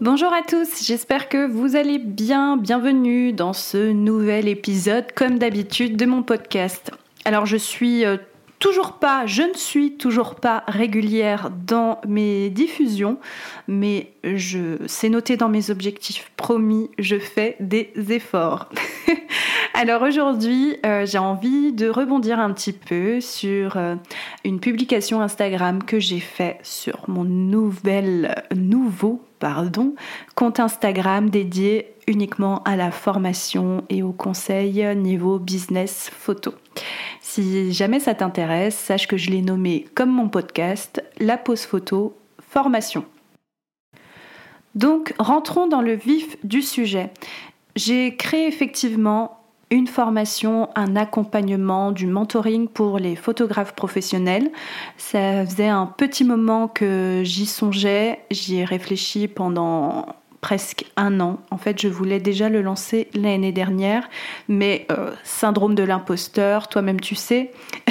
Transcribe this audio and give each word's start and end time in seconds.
Bonjour 0.00 0.32
à 0.32 0.40
tous, 0.40 0.82
j'espère 0.82 1.28
que 1.28 1.46
vous 1.46 1.76
allez 1.76 1.98
bien. 1.98 2.56
Bienvenue 2.56 3.34
dans 3.34 3.52
ce 3.52 3.92
nouvel 3.92 4.48
épisode, 4.48 5.12
comme 5.12 5.38
d'habitude, 5.38 5.98
de 5.98 6.06
mon 6.06 6.22
podcast. 6.22 6.90
Alors 7.26 7.44
je 7.44 7.58
suis 7.58 8.06
euh, 8.06 8.16
toujours 8.60 8.94
pas, 8.94 9.26
je 9.26 9.42
ne 9.42 9.52
suis 9.52 9.98
toujours 9.98 10.36
pas 10.36 10.64
régulière 10.66 11.50
dans 11.66 12.00
mes 12.08 12.48
diffusions, 12.48 13.18
mais 13.68 14.14
je, 14.24 14.78
c'est 14.86 15.10
noté 15.10 15.36
dans 15.36 15.50
mes 15.50 15.68
objectifs. 15.68 16.32
Promis, 16.34 16.88
je 16.98 17.18
fais 17.18 17.56
des 17.60 17.92
efforts. 18.08 18.70
Alors 19.80 20.02
aujourd'hui, 20.02 20.76
euh, 20.84 21.06
j'ai 21.06 21.16
envie 21.16 21.72
de 21.72 21.88
rebondir 21.88 22.38
un 22.38 22.52
petit 22.52 22.74
peu 22.74 23.22
sur 23.22 23.78
euh, 23.78 23.94
une 24.44 24.60
publication 24.60 25.22
Instagram 25.22 25.82
que 25.82 25.98
j'ai 25.98 26.20
fait 26.20 26.58
sur 26.62 27.08
mon 27.08 27.24
nouvel, 27.24 28.44
nouveau 28.54 29.24
pardon, 29.38 29.94
compte 30.34 30.60
Instagram 30.60 31.30
dédié 31.30 31.94
uniquement 32.06 32.62
à 32.64 32.76
la 32.76 32.90
formation 32.90 33.84
et 33.88 34.02
au 34.02 34.12
conseil 34.12 34.84
niveau 34.96 35.38
business 35.38 36.10
photo. 36.12 36.52
Si 37.22 37.72
jamais 37.72 38.00
ça 38.00 38.12
t'intéresse, 38.12 38.76
sache 38.76 39.08
que 39.08 39.16
je 39.16 39.30
l'ai 39.30 39.40
nommé 39.40 39.86
comme 39.94 40.10
mon 40.10 40.28
podcast, 40.28 41.02
la 41.20 41.38
pause 41.38 41.64
photo 41.64 42.14
formation. 42.50 43.06
Donc 44.74 45.14
rentrons 45.18 45.68
dans 45.68 45.80
le 45.80 45.94
vif 45.94 46.36
du 46.44 46.60
sujet. 46.60 47.10
J'ai 47.76 48.14
créé 48.16 48.46
effectivement 48.46 49.39
une 49.70 49.86
formation, 49.86 50.68
un 50.74 50.96
accompagnement, 50.96 51.92
du 51.92 52.06
mentoring 52.06 52.68
pour 52.68 52.98
les 52.98 53.14
photographes 53.14 53.74
professionnels. 53.74 54.50
Ça 54.96 55.44
faisait 55.46 55.68
un 55.68 55.86
petit 55.86 56.24
moment 56.24 56.66
que 56.68 57.22
j'y 57.24 57.46
songeais, 57.46 58.20
j'y 58.30 58.56
ai 58.56 58.64
réfléchi 58.64 59.28
pendant 59.28 60.06
presque 60.40 60.86
un 60.96 61.20
an. 61.20 61.38
En 61.50 61.58
fait, 61.58 61.80
je 61.80 61.88
voulais 61.88 62.18
déjà 62.18 62.48
le 62.48 62.62
lancer 62.62 63.08
l'année 63.14 63.52
dernière, 63.52 64.08
mais 64.48 64.86
euh, 64.90 65.12
syndrome 65.22 65.74
de 65.74 65.82
l'imposteur, 65.82 66.68
toi-même 66.68 67.00
tu 67.00 67.14
sais. 67.14 67.52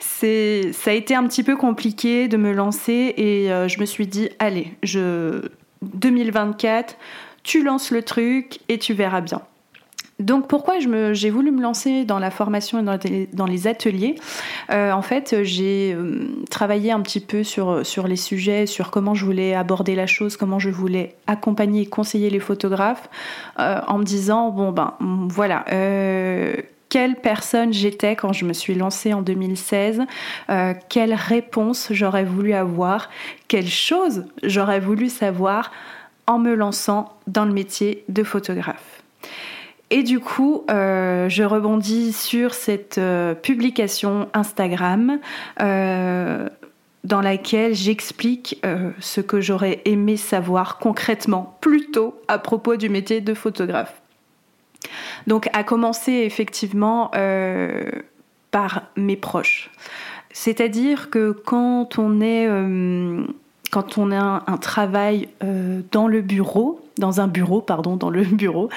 ça 0.00 0.90
a 0.90 0.94
été 0.94 1.14
un 1.14 1.26
petit 1.26 1.42
peu 1.42 1.56
compliqué 1.56 2.28
de 2.28 2.36
me 2.36 2.52
lancer 2.52 3.14
et 3.16 3.52
euh, 3.52 3.68
je 3.68 3.80
me 3.80 3.84
suis 3.84 4.06
dit, 4.06 4.30
allez, 4.38 4.72
je 4.82 5.48
2024, 5.82 6.96
tu 7.42 7.62
lances 7.62 7.90
le 7.90 8.02
truc 8.02 8.60
et 8.68 8.78
tu 8.78 8.94
verras 8.94 9.20
bien. 9.20 9.42
Donc 10.20 10.46
pourquoi 10.46 10.74
j'ai 10.78 11.30
voulu 11.30 11.50
me 11.50 11.60
lancer 11.60 12.04
dans 12.04 12.20
la 12.20 12.30
formation 12.30 12.78
et 12.78 13.28
dans 13.32 13.46
les, 13.46 13.66
ateliers 13.66 14.14
euh, 14.70 14.92
En 14.92 15.02
fait, 15.02 15.42
j'ai 15.42 15.92
euh, 15.92 16.28
travaillé 16.50 16.92
un 16.92 17.00
petit 17.00 17.18
peu 17.18 17.42
sur, 17.42 17.82
les 18.06 18.16
sujets, 18.16 18.66
sur 18.66 18.92
comment 18.92 19.14
je 19.14 19.24
voulais 19.24 19.54
aborder 19.54 19.96
la 19.96 20.06
chose, 20.06 20.36
comment 20.36 20.60
je 20.60 20.70
voulais 20.70 21.16
accompagner 21.26 21.82
et 21.82 21.86
conseiller 21.86 22.30
les 22.30 22.38
photographes, 22.38 23.08
euh, 23.58 23.80
en 23.88 23.98
me 23.98 24.04
disant, 24.04 24.50
bon 24.50 24.70
ben 24.70 24.94
voilà, 25.00 25.64
quelle 26.88 27.16
personne 27.16 27.72
j'étais 27.72 28.14
quand 28.14 28.32
je 28.32 28.44
me 28.44 28.52
suis 28.52 28.76
lancée 28.76 29.12
en 29.12 29.22
2016, 29.22 30.02
quelle 30.88 31.14
réponse 31.14 31.88
j'aurais 31.90 32.24
voulu 32.24 32.52
avoir, 32.52 33.10
quelle 33.48 33.68
chose 33.68 34.26
j'aurais 34.44 34.78
voulu 34.78 35.08
savoir 35.08 35.72
en 36.28 36.38
me 36.38 36.54
lançant 36.54 37.16
dans 37.26 37.44
le 37.44 37.52
métier 37.52 38.04
de 38.08 38.22
photographe. 38.22 39.02
Et 39.90 40.02
du 40.02 40.20
coup, 40.20 40.64
euh, 40.70 41.28
je 41.28 41.42
rebondis 41.42 42.12
sur 42.12 42.54
cette 42.54 42.98
euh, 42.98 43.34
publication 43.34 44.28
Instagram 44.32 45.18
euh, 45.60 46.48
dans 47.04 47.20
laquelle 47.20 47.74
j'explique 47.74 48.62
ce 48.98 49.20
que 49.20 49.42
j'aurais 49.42 49.82
aimé 49.84 50.16
savoir 50.16 50.78
concrètement, 50.78 51.58
plutôt 51.60 52.18
à 52.28 52.38
propos 52.38 52.76
du 52.76 52.88
métier 52.88 53.20
de 53.20 53.34
photographe. 53.34 54.00
Donc, 55.26 55.50
à 55.52 55.64
commencer 55.64 56.12
effectivement 56.12 57.10
par 58.50 58.84
mes 58.96 59.16
proches. 59.16 59.70
C'est-à-dire 60.30 61.10
que 61.10 61.32
quand 61.32 61.98
on 61.98 62.22
est 62.22 62.48
quand 63.74 63.98
on 63.98 64.12
a 64.12 64.44
un, 64.46 64.56
travail 64.56 65.26
euh, 65.42 65.80
dans 65.90 66.06
le 66.06 66.22
bureau, 66.22 66.80
dans 66.96 67.20
un 67.20 67.26
bureau, 67.26 67.60
pardon, 67.60 67.96
dans 67.96 68.08
le 68.08 68.22
bureau, 68.22 68.68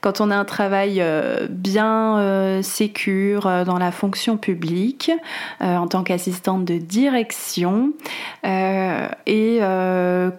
quand 0.00 0.20
on 0.20 0.28
a 0.28 0.36
un 0.36 0.44
travail 0.44 1.00
euh, 1.00 1.46
bien 1.48 2.18
euh, 2.18 2.60
sécure 2.60 3.64
dans 3.64 3.78
la 3.78 3.92
fonction 3.92 4.36
publique, 4.36 5.12
en 5.60 5.86
tant 5.86 6.02
qu'assistante 6.02 6.64
de 6.64 6.78
direction, 6.78 7.92
et 8.42 9.60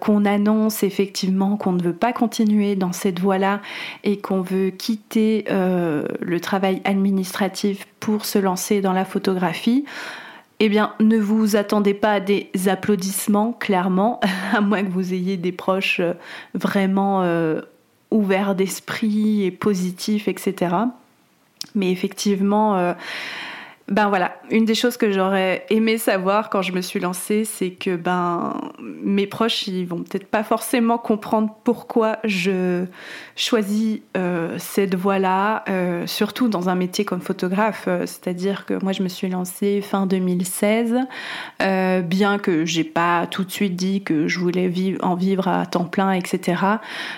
qu'on 0.00 0.24
annonce 0.26 0.82
effectivement 0.82 1.56
qu'on 1.56 1.72
ne 1.72 1.82
veut 1.82 1.94
pas 1.94 2.12
continuer 2.12 2.76
dans 2.76 2.92
cette 2.92 3.18
voie-là 3.18 3.60
et 4.04 4.18
qu'on 4.18 4.42
veut 4.42 4.68
quitter 4.68 5.46
le 5.48 6.40
travail 6.40 6.82
administratif 6.84 7.86
pour 7.98 8.26
se 8.26 8.38
lancer 8.38 8.82
dans 8.82 8.92
la 8.92 9.06
photographie, 9.06 9.86
eh 10.64 10.68
bien, 10.68 10.94
ne 11.00 11.18
vous 11.18 11.56
attendez 11.56 11.92
pas 11.92 12.12
à 12.12 12.20
des 12.20 12.48
applaudissements, 12.68 13.52
clairement, 13.52 14.20
à 14.54 14.60
moins 14.60 14.84
que 14.84 14.90
vous 14.90 15.12
ayez 15.12 15.36
des 15.36 15.50
proches 15.50 15.98
euh, 15.98 16.12
vraiment 16.54 17.22
euh, 17.24 17.62
ouverts 18.12 18.54
d'esprit 18.54 19.42
et 19.42 19.50
positifs, 19.50 20.28
etc. 20.28 20.76
Mais 21.74 21.90
effectivement, 21.90 22.76
euh, 22.76 22.92
ben 23.92 24.08
voilà, 24.08 24.36
une 24.50 24.64
des 24.64 24.74
choses 24.74 24.96
que 24.96 25.12
j'aurais 25.12 25.66
aimé 25.68 25.98
savoir 25.98 26.48
quand 26.48 26.62
je 26.62 26.72
me 26.72 26.80
suis 26.80 26.98
lancée, 26.98 27.44
c'est 27.44 27.72
que 27.72 27.94
ben 27.94 28.58
mes 28.80 29.26
proches, 29.26 29.66
ils 29.66 29.86
vont 29.86 30.02
peut-être 30.02 30.28
pas 30.28 30.42
forcément 30.42 30.96
comprendre 30.96 31.54
pourquoi 31.62 32.16
je 32.24 32.86
choisis 33.36 34.00
euh, 34.16 34.56
cette 34.56 34.94
voie-là, 34.94 35.64
euh, 35.68 36.06
surtout 36.06 36.48
dans 36.48 36.70
un 36.70 36.74
métier 36.74 37.04
comme 37.04 37.20
photographe. 37.20 37.84
Euh, 37.86 38.06
c'est-à-dire 38.06 38.64
que 38.64 38.82
moi, 38.82 38.92
je 38.92 39.02
me 39.02 39.08
suis 39.08 39.28
lancée 39.28 39.82
fin 39.82 40.06
2016, 40.06 40.96
bien 42.04 42.38
que 42.38 42.64
j'ai 42.64 42.84
pas 42.84 43.26
tout 43.26 43.44
de 43.44 43.50
suite 43.50 43.76
dit 43.76 44.02
que 44.02 44.26
je 44.26 44.38
voulais 44.38 44.68
vivre, 44.68 45.04
en 45.04 45.16
vivre 45.16 45.48
à 45.48 45.66
temps 45.66 45.84
plein, 45.84 46.12
etc. 46.12 46.62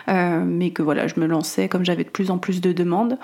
mais 0.08 0.70
que 0.70 0.82
voilà, 0.82 1.06
je 1.06 1.20
me 1.20 1.26
lançais 1.26 1.68
comme 1.68 1.84
j'avais 1.84 2.02
de 2.02 2.10
plus 2.10 2.32
en 2.32 2.38
plus 2.38 2.60
de 2.60 2.72
demandes. 2.72 3.16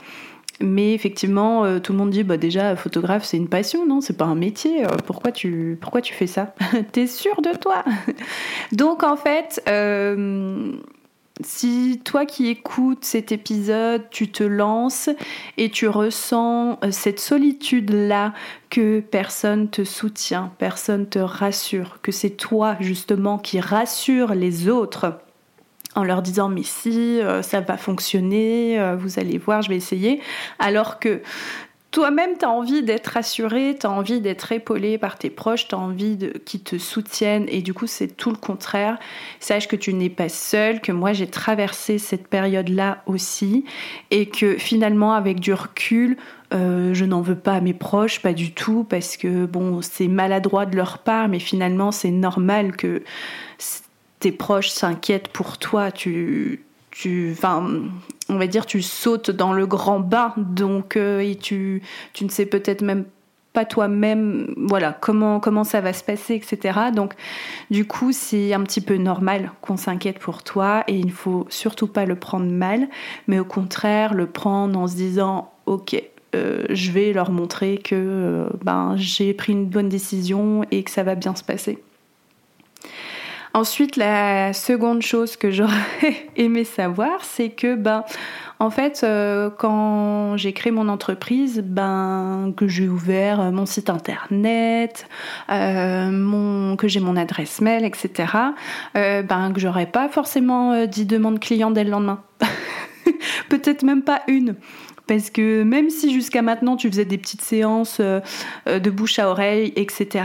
Mais 0.62 0.92
effectivement, 0.92 1.64
euh, 1.64 1.78
tout 1.78 1.92
le 1.92 1.98
monde 1.98 2.10
dit 2.10 2.22
bah 2.22 2.36
déjà 2.36 2.76
photographe 2.76 3.24
c'est 3.24 3.38
une 3.38 3.48
passion, 3.48 3.86
non? 3.86 4.00
C'est 4.00 4.16
pas 4.16 4.26
un 4.26 4.34
métier. 4.34 4.84
Euh, 4.84 4.88
pourquoi 5.06 5.32
tu 5.32 5.78
fais 6.12 6.26
ça? 6.26 6.54
T'es 6.92 7.06
sûr 7.06 7.40
de 7.40 7.56
toi? 7.56 7.82
Donc 8.72 9.02
en 9.02 9.16
fait, 9.16 9.62
euh, 9.68 10.72
si 11.42 12.02
toi 12.04 12.26
qui 12.26 12.48
écoutes 12.48 13.06
cet 13.06 13.32
épisode, 13.32 14.02
tu 14.10 14.30
te 14.30 14.44
lances 14.44 15.08
et 15.56 15.70
tu 15.70 15.88
ressens 15.88 16.78
cette 16.90 17.20
solitude 17.20 17.90
là 17.90 18.34
que 18.68 19.00
personne 19.00 19.70
te 19.70 19.84
soutient, 19.84 20.52
personne 20.58 21.08
te 21.08 21.18
rassure, 21.18 22.00
que 22.02 22.12
c'est 22.12 22.30
toi 22.30 22.76
justement 22.80 23.38
qui 23.38 23.60
rassure 23.60 24.34
les 24.34 24.68
autres 24.68 25.20
en 25.94 26.04
leur 26.04 26.22
disant 26.22 26.48
mais 26.48 26.62
si 26.62 27.20
euh, 27.20 27.42
ça 27.42 27.60
va 27.60 27.76
fonctionner, 27.76 28.78
euh, 28.78 28.96
vous 28.96 29.18
allez 29.18 29.38
voir, 29.38 29.62
je 29.62 29.68
vais 29.68 29.76
essayer, 29.76 30.20
alors 30.58 30.98
que 30.98 31.22
toi-même 31.90 32.38
tu 32.38 32.44
as 32.44 32.50
envie 32.50 32.82
d'être 32.82 33.08
rassuré, 33.08 33.76
tu 33.78 33.86
as 33.86 33.90
envie 33.90 34.20
d'être 34.20 34.52
épaulé 34.52 34.98
par 34.98 35.18
tes 35.18 35.30
proches, 35.30 35.66
tu 35.66 35.74
as 35.74 35.78
envie 35.78 36.16
qu'ils 36.44 36.62
te 36.62 36.78
soutiennent 36.78 37.46
et 37.48 37.62
du 37.62 37.74
coup 37.74 37.88
c'est 37.88 38.16
tout 38.16 38.30
le 38.30 38.36
contraire. 38.36 38.98
Sache 39.40 39.66
que 39.66 39.76
tu 39.76 39.92
n'es 39.92 40.10
pas 40.10 40.28
seul, 40.28 40.80
que 40.80 40.92
moi 40.92 41.12
j'ai 41.12 41.26
traversé 41.26 41.98
cette 41.98 42.28
période-là 42.28 43.02
aussi 43.06 43.64
et 44.12 44.26
que 44.26 44.56
finalement 44.56 45.14
avec 45.14 45.40
du 45.40 45.52
recul, 45.52 46.16
euh, 46.52 46.94
je 46.94 47.04
n'en 47.04 47.20
veux 47.20 47.36
pas 47.36 47.54
à 47.54 47.60
mes 47.60 47.74
proches, 47.74 48.20
pas 48.22 48.32
du 48.32 48.52
tout, 48.52 48.84
parce 48.84 49.16
que 49.16 49.46
bon, 49.46 49.82
c'est 49.82 50.08
maladroit 50.08 50.66
de 50.66 50.76
leur 50.76 50.98
part, 50.98 51.28
mais 51.28 51.38
finalement 51.38 51.90
c'est 51.90 52.10
normal 52.10 52.76
que 52.76 53.02
tes 54.20 54.32
proches 54.32 54.68
s'inquiètent 54.68 55.28
pour 55.28 55.58
toi, 55.58 55.90
tu, 55.90 56.62
tu, 56.90 57.30
enfin, 57.32 57.66
on 58.28 58.36
va 58.36 58.46
dire, 58.46 58.66
tu 58.66 58.82
sautes 58.82 59.30
dans 59.30 59.52
le 59.52 59.66
grand 59.66 60.00
bain, 60.00 60.32
donc 60.36 60.96
euh, 60.96 61.20
et 61.20 61.36
tu, 61.36 61.82
tu 62.12 62.24
ne 62.24 62.30
sais 62.30 62.46
peut-être 62.46 62.82
même 62.82 63.04
pas 63.52 63.64
toi-même, 63.64 64.54
voilà, 64.56 64.92
comment 64.92 65.64
ça 65.64 65.80
va 65.80 65.92
se 65.92 66.04
passer, 66.04 66.34
etc. 66.34 66.78
Donc, 66.94 67.14
du 67.70 67.84
coup, 67.84 68.12
c'est 68.12 68.52
un 68.52 68.62
petit 68.62 68.80
peu 68.80 68.96
normal 68.96 69.50
qu'on 69.60 69.76
s'inquiète 69.76 70.20
pour 70.20 70.44
toi 70.44 70.84
et 70.86 70.94
il 70.96 71.06
ne 71.06 71.10
faut 71.10 71.46
surtout 71.48 71.88
pas 71.88 72.04
le 72.04 72.14
prendre 72.14 72.46
mal, 72.46 72.88
mais 73.26 73.40
au 73.40 73.44
contraire 73.44 74.14
le 74.14 74.26
prendre 74.26 74.78
en 74.78 74.86
se 74.86 74.94
disant, 74.94 75.50
ok. 75.66 76.00
Euh, 76.36 76.64
je 76.70 76.92
vais 76.92 77.12
leur 77.12 77.32
montrer 77.32 77.78
que 77.78 77.96
euh, 77.96 78.48
ben, 78.62 78.94
j'ai 78.94 79.34
pris 79.34 79.52
une 79.52 79.66
bonne 79.66 79.88
décision 79.88 80.64
et 80.70 80.84
que 80.84 80.90
ça 80.92 81.02
va 81.02 81.16
bien 81.16 81.34
se 81.34 81.42
passer. 81.42 81.82
Ensuite, 83.52 83.96
la 83.96 84.52
seconde 84.52 85.02
chose 85.02 85.36
que 85.36 85.50
j'aurais 85.50 86.28
aimé 86.36 86.64
savoir, 86.64 87.24
c'est 87.24 87.50
que 87.50 87.74
ben, 87.74 88.04
En 88.60 88.70
fait, 88.70 89.00
euh, 89.02 89.50
quand 89.50 90.36
j'ai 90.36 90.52
créé 90.52 90.70
mon 90.70 90.88
entreprise, 90.88 91.60
ben, 91.64 92.52
que 92.56 92.68
j'ai 92.68 92.88
ouvert 92.88 93.50
mon 93.50 93.66
site 93.66 93.90
internet, 93.90 95.08
mon, 95.48 96.76
que 96.76 96.86
j'ai 96.86 97.00
mon 97.00 97.16
adresse 97.16 97.60
mail, 97.60 97.84
etc., 97.84 98.32
ben, 98.94 99.52
que 99.52 99.60
j'aurais 99.60 99.86
pas 99.86 100.08
forcément 100.08 100.86
10 100.86 101.06
demandes 101.06 101.40
clients 101.40 101.70
dès 101.72 101.84
le 101.84 101.90
lendemain. 101.90 102.22
Peut-être 103.48 103.82
même 103.82 104.02
pas 104.02 104.22
une. 104.28 104.54
Parce 105.10 105.28
que 105.30 105.64
même 105.64 105.90
si 105.90 106.14
jusqu'à 106.14 106.40
maintenant 106.40 106.76
tu 106.76 106.88
faisais 106.88 107.04
des 107.04 107.18
petites 107.18 107.42
séances 107.42 107.96
euh, 107.98 108.20
euh, 108.68 108.78
de 108.78 108.90
bouche 108.90 109.18
à 109.18 109.28
oreille, 109.28 109.72
etc., 109.74 110.24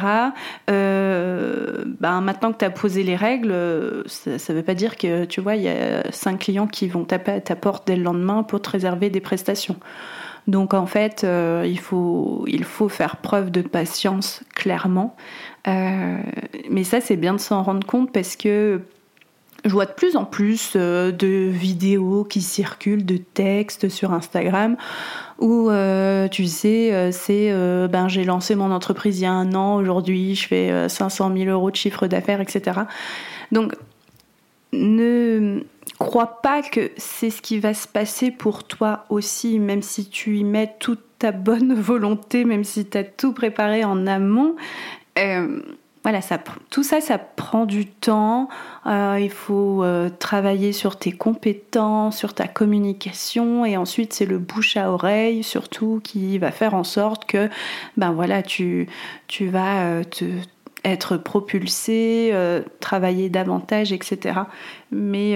euh, 0.69 1.83
ben 1.99 2.21
maintenant 2.21 2.53
que 2.53 2.59
tu 2.59 2.65
as 2.65 2.69
posé 2.69 3.01
les 3.01 3.15
règles, 3.15 3.51
ça 4.05 4.29
ne 4.29 4.53
veut 4.53 4.61
pas 4.63 4.75
dire 4.75 4.95
que 4.95 5.25
tu 5.25 5.41
vois, 5.41 5.55
il 5.55 5.63
y 5.63 5.69
a 5.69 6.11
cinq 6.11 6.41
clients 6.41 6.67
qui 6.67 6.87
vont 6.87 7.03
taper 7.03 7.31
à 7.31 7.41
ta 7.41 7.55
porte 7.55 7.87
dès 7.87 7.95
le 7.95 8.03
lendemain 8.03 8.43
pour 8.43 8.61
te 8.61 8.69
réserver 8.69 9.09
des 9.09 9.21
prestations. 9.21 9.77
Donc 10.45 10.75
en 10.75 10.85
fait, 10.85 11.25
il, 11.25 11.79
faut, 11.79 12.45
il 12.45 12.63
faut 12.63 12.88
faire 12.88 13.17
preuve 13.17 13.49
de 13.49 13.63
patience, 13.63 14.43
clairement. 14.53 15.15
mais 15.65 16.83
ça, 16.83 17.01
c'est 17.01 17.17
bien 17.17 17.33
de 17.33 17.39
s'en 17.39 17.63
rendre 17.63 17.88
compte 17.88 18.11
parce 18.11 18.35
que 18.35 18.81
je 19.65 19.71
vois 19.71 19.88
de 19.88 19.91
plus 19.91 20.15
en 20.15 20.25
plus 20.25 20.73
euh, 20.75 21.12
de 21.12 21.50
vidéos 21.50 22.23
qui 22.23 22.41
circulent, 22.41 23.06
de 23.06 23.17
textes 23.17 23.89
sur 23.89 24.13
Instagram 24.13 24.77
où 25.39 25.69
euh, 25.69 26.27
tu 26.29 26.45
sais, 26.45 26.94
euh, 26.94 27.12
c'est 27.12 27.51
ben 27.89 28.07
j'ai 28.07 28.23
lancé 28.23 28.56
mon 28.56 28.71
entreprise 28.71 29.19
il 29.19 29.23
y 29.23 29.25
a 29.25 29.31
un 29.31 29.53
an, 29.53 29.75
aujourd'hui 29.75 30.35
je 30.35 30.47
fais 30.47 30.89
500 30.89 31.35
000 31.35 31.50
euros 31.50 31.71
de 31.71 31.75
chiffre 31.75 32.07
d'affaires, 32.07 32.39
etc. 32.41 32.81
Donc 33.51 33.73
ne 34.71 35.62
crois 36.00 36.41
pas 36.41 36.62
que 36.62 36.91
c'est 36.97 37.29
ce 37.29 37.41
qui 37.41 37.59
va 37.59 37.73
se 37.73 37.88
passer 37.88 38.31
pour 38.31 38.65
toi 38.65 39.06
aussi, 39.09 39.59
même 39.59 39.81
si 39.81 40.09
tu 40.09 40.38
y 40.38 40.44
mets 40.44 40.73
toute 40.79 41.03
ta 41.17 41.31
bonne 41.31 41.73
volonté, 41.79 42.45
même 42.45 42.63
si 42.63 42.85
tu 42.85 42.97
as 42.97 43.03
tout 43.03 43.33
préparé 43.33 43.83
en 43.83 44.06
amont 44.07 44.56
voilà, 46.05 46.19
tout 46.69 46.83
ça, 46.83 47.01
ça 47.01 47.17
prend 47.17 47.65
du 47.65 47.87
temps. 47.87 48.47
Euh, 48.85 49.17
il 49.19 49.31
faut 49.31 49.83
euh, 49.83 50.07
travailler 50.07 50.71
sur 50.71 50.97
tes 50.97 51.11
compétences, 51.11 52.15
sur 52.15 52.35
ta 52.35 52.47
communication, 52.47 53.65
et 53.65 53.75
ensuite 53.75 54.13
c'est 54.13 54.27
le 54.27 54.37
bouche 54.37 54.77
à 54.77 54.91
oreille 54.91 55.41
surtout 55.41 55.99
qui 56.03 56.37
va 56.37 56.51
faire 56.51 56.75
en 56.75 56.83
sorte 56.83 57.25
que, 57.25 57.49
ben 57.97 58.11
voilà, 58.11 58.43
tu, 58.43 58.87
tu 59.25 59.47
vas 59.47 59.81
euh, 59.81 60.03
te, 60.03 60.25
être 60.83 61.17
propulsé, 61.17 62.31
travailler 62.79 63.29
davantage, 63.29 63.91
etc. 63.91 64.41
Mais 64.91 65.35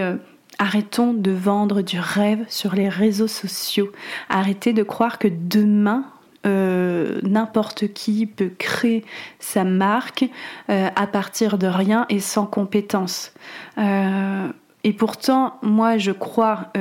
arrêtons 0.60 1.14
de 1.14 1.32
vendre 1.32 1.82
du 1.82 2.00
rêve 2.00 2.46
sur 2.48 2.76
les 2.76 2.90
réseaux 2.90 3.28
sociaux. 3.28 3.92
Arrêtez 4.30 4.74
de 4.74 4.84
croire 4.84 5.18
que 5.18 5.28
demain 5.28 6.06
euh, 6.46 7.20
n'importe 7.24 7.92
qui 7.92 8.26
peut 8.26 8.52
créer 8.58 9.04
sa 9.40 9.66
marque 9.66 10.24
euh, 10.70 10.88
à 10.96 11.06
partir 11.06 11.58
de 11.58 11.68
rien 11.68 12.06
et 12.08 12.22
sans 12.22 12.46
compétences. 12.46 13.34
Euh, 13.78 14.48
et 14.86 14.94
pourtant, 14.94 15.56
moi, 15.62 15.98
je 15.98 16.14
crois 16.14 16.72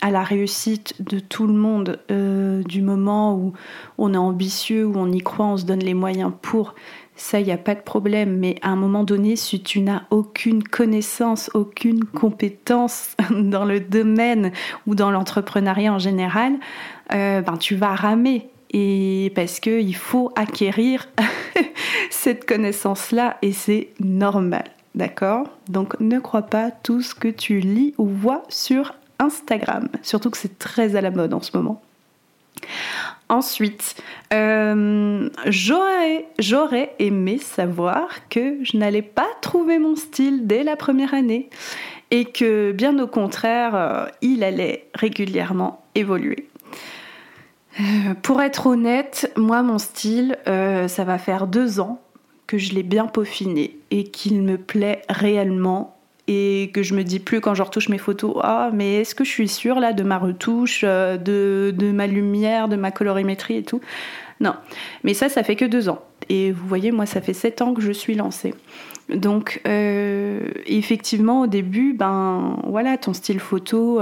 à 0.00 0.10
la 0.10 0.22
réussite 0.22 1.02
de 1.02 1.18
tout 1.18 1.46
le 1.46 1.52
monde 1.52 2.00
du 2.08 2.80
moment 2.80 3.36
où 3.36 3.52
on 3.98 4.14
est 4.14 4.16
ambitieux, 4.16 4.86
où 4.86 4.94
on 4.96 5.12
y 5.12 5.18
croit, 5.18 5.44
on 5.44 5.58
se 5.58 5.66
donne 5.66 5.80
les 5.80 5.92
moyens 5.92 6.32
pour. 6.40 6.74
Ça, 7.14 7.38
il 7.38 7.44
n'y 7.44 7.52
a 7.52 7.58
pas 7.58 7.74
de 7.74 7.82
problème. 7.82 8.38
Mais 8.38 8.56
à 8.62 8.70
un 8.70 8.76
moment 8.76 9.04
donné, 9.04 9.36
si 9.36 9.62
tu 9.62 9.82
n'as 9.82 10.04
aucune 10.08 10.64
connaissance, 10.64 11.50
aucune 11.52 12.02
compétence 12.06 13.14
dans 13.30 13.66
le 13.66 13.80
domaine 13.80 14.50
ou 14.86 14.94
dans 14.94 15.10
l'entrepreneuriat 15.10 15.92
en 15.92 15.98
général, 15.98 16.54
ben, 17.10 17.58
tu 17.60 17.76
vas 17.76 17.94
ramer 17.94 18.48
et 18.72 19.32
parce 19.34 19.60
qu'il 19.60 19.94
faut 19.94 20.32
acquérir 20.36 21.08
cette 22.10 22.46
connaissance-là 22.46 23.36
et 23.42 23.52
c'est 23.52 23.88
normal, 24.00 24.64
d'accord? 24.94 25.48
Donc 25.68 25.98
ne 26.00 26.18
crois 26.18 26.42
pas 26.42 26.70
tout 26.70 27.02
ce 27.02 27.14
que 27.14 27.28
tu 27.28 27.60
lis 27.60 27.94
ou 27.98 28.06
vois 28.06 28.42
sur 28.48 28.94
Instagram, 29.18 29.88
surtout 30.02 30.30
que 30.30 30.38
c'est 30.38 30.58
très 30.58 30.96
à 30.96 31.00
la 31.00 31.10
mode 31.10 31.34
en 31.34 31.42
ce 31.42 31.56
moment. 31.56 31.82
Ensuite, 33.28 33.96
euh, 34.32 35.28
j'aurais 35.46 36.94
aimé 36.98 37.38
savoir 37.38 38.28
que 38.28 38.58
je 38.62 38.76
n'allais 38.76 39.02
pas 39.02 39.28
trouver 39.40 39.78
mon 39.78 39.96
style 39.96 40.46
dès 40.46 40.62
la 40.62 40.76
première 40.76 41.14
année 41.14 41.48
et 42.10 42.26
que 42.26 42.72
bien 42.72 42.98
au 42.98 43.06
contraire, 43.06 43.74
euh, 43.74 44.06
il 44.20 44.44
allait 44.44 44.86
régulièrement 44.94 45.82
évoluer. 45.94 46.46
Euh, 47.80 48.14
pour 48.22 48.42
être 48.42 48.66
honnête, 48.66 49.32
moi, 49.36 49.62
mon 49.62 49.78
style, 49.78 50.36
euh, 50.46 50.88
ça 50.88 51.04
va 51.04 51.18
faire 51.18 51.46
deux 51.46 51.80
ans 51.80 52.00
que 52.46 52.58
je 52.58 52.74
l'ai 52.74 52.82
bien 52.82 53.06
peaufiné 53.06 53.78
et 53.90 54.04
qu'il 54.04 54.42
me 54.42 54.58
plaît 54.58 55.02
réellement 55.08 55.96
et 56.28 56.70
que 56.72 56.82
je 56.82 56.94
me 56.94 57.02
dis 57.02 57.18
plus 57.18 57.40
quand 57.40 57.54
je 57.54 57.62
retouche 57.62 57.88
mes 57.88 57.98
photos, 57.98 58.36
ah, 58.42 58.70
mais 58.72 59.00
est-ce 59.00 59.14
que 59.14 59.24
je 59.24 59.30
suis 59.30 59.48
sûre 59.48 59.80
là 59.80 59.92
de 59.92 60.02
ma 60.02 60.18
retouche, 60.18 60.82
euh, 60.84 61.16
de, 61.16 61.74
de, 61.76 61.90
ma 61.90 62.06
lumière, 62.06 62.68
de 62.68 62.76
ma 62.76 62.90
colorimétrie 62.90 63.56
et 63.56 63.62
tout? 63.62 63.80
Non. 64.40 64.54
Mais 65.02 65.14
ça, 65.14 65.28
ça 65.28 65.42
fait 65.42 65.56
que 65.56 65.64
deux 65.64 65.88
ans. 65.88 66.02
Et 66.28 66.52
vous 66.52 66.66
voyez, 66.66 66.92
moi, 66.92 67.06
ça 67.06 67.20
fait 67.20 67.32
sept 67.32 67.62
ans 67.62 67.74
que 67.74 67.80
je 67.80 67.92
suis 67.92 68.14
lancée. 68.14 68.54
Donc, 69.08 69.60
effectivement, 69.64 71.42
au 71.42 71.46
début, 71.46 71.92
ben 71.92 72.56
voilà, 72.64 72.96
ton 72.96 73.12
style 73.12 73.40
photo 73.40 74.00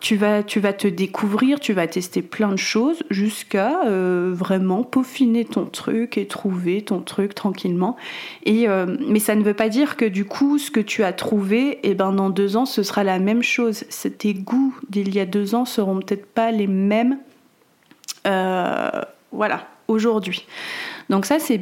tu 0.00 0.16
vas, 0.16 0.42
tu 0.44 0.60
vas 0.60 0.72
te 0.72 0.86
découvrir, 0.86 1.58
tu 1.58 1.72
vas 1.72 1.88
tester 1.88 2.22
plein 2.22 2.50
de 2.50 2.56
choses 2.56 3.02
jusqu'à 3.10 3.84
euh, 3.84 4.32
vraiment 4.32 4.84
peaufiner 4.84 5.44
ton 5.44 5.66
truc 5.66 6.18
et 6.18 6.26
trouver 6.26 6.82
ton 6.82 7.00
truc 7.00 7.34
tranquillement. 7.34 7.96
Euh, 8.46 8.96
mais 9.08 9.18
ça 9.18 9.34
ne 9.34 9.42
veut 9.42 9.54
pas 9.54 9.68
dire 9.68 9.96
que 9.96 10.04
du 10.04 10.24
coup, 10.24 10.58
ce 10.58 10.70
que 10.70 10.80
tu 10.80 11.02
as 11.02 11.12
trouvé, 11.12 11.78
et 11.82 11.90
eh 11.90 11.94
ben, 11.94 12.12
dans 12.12 12.30
deux 12.30 12.56
ans, 12.56 12.64
ce 12.64 12.82
sera 12.84 13.02
la 13.02 13.18
même 13.18 13.42
chose. 13.42 13.84
Tes 14.18 14.34
goûts 14.34 14.74
d'il 14.88 15.14
y 15.14 15.18
a 15.18 15.26
deux 15.26 15.54
ans 15.56 15.64
seront 15.64 15.98
peut-être 15.98 16.26
pas 16.26 16.52
les 16.52 16.68
mêmes 16.68 17.18
euh, 18.26 18.90
voilà, 19.32 19.66
aujourd'hui. 19.88 20.46
Donc 21.10 21.26
ça, 21.26 21.38
c'est 21.40 21.60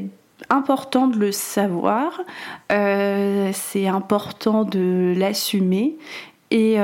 important 0.51 1.09
de 1.09 1.19
le 1.19 1.33
savoir, 1.33 2.21
c'est 2.69 3.87
important 3.87 4.65
de 4.65 5.15
l'assumer 5.17 5.97
et, 6.51 6.79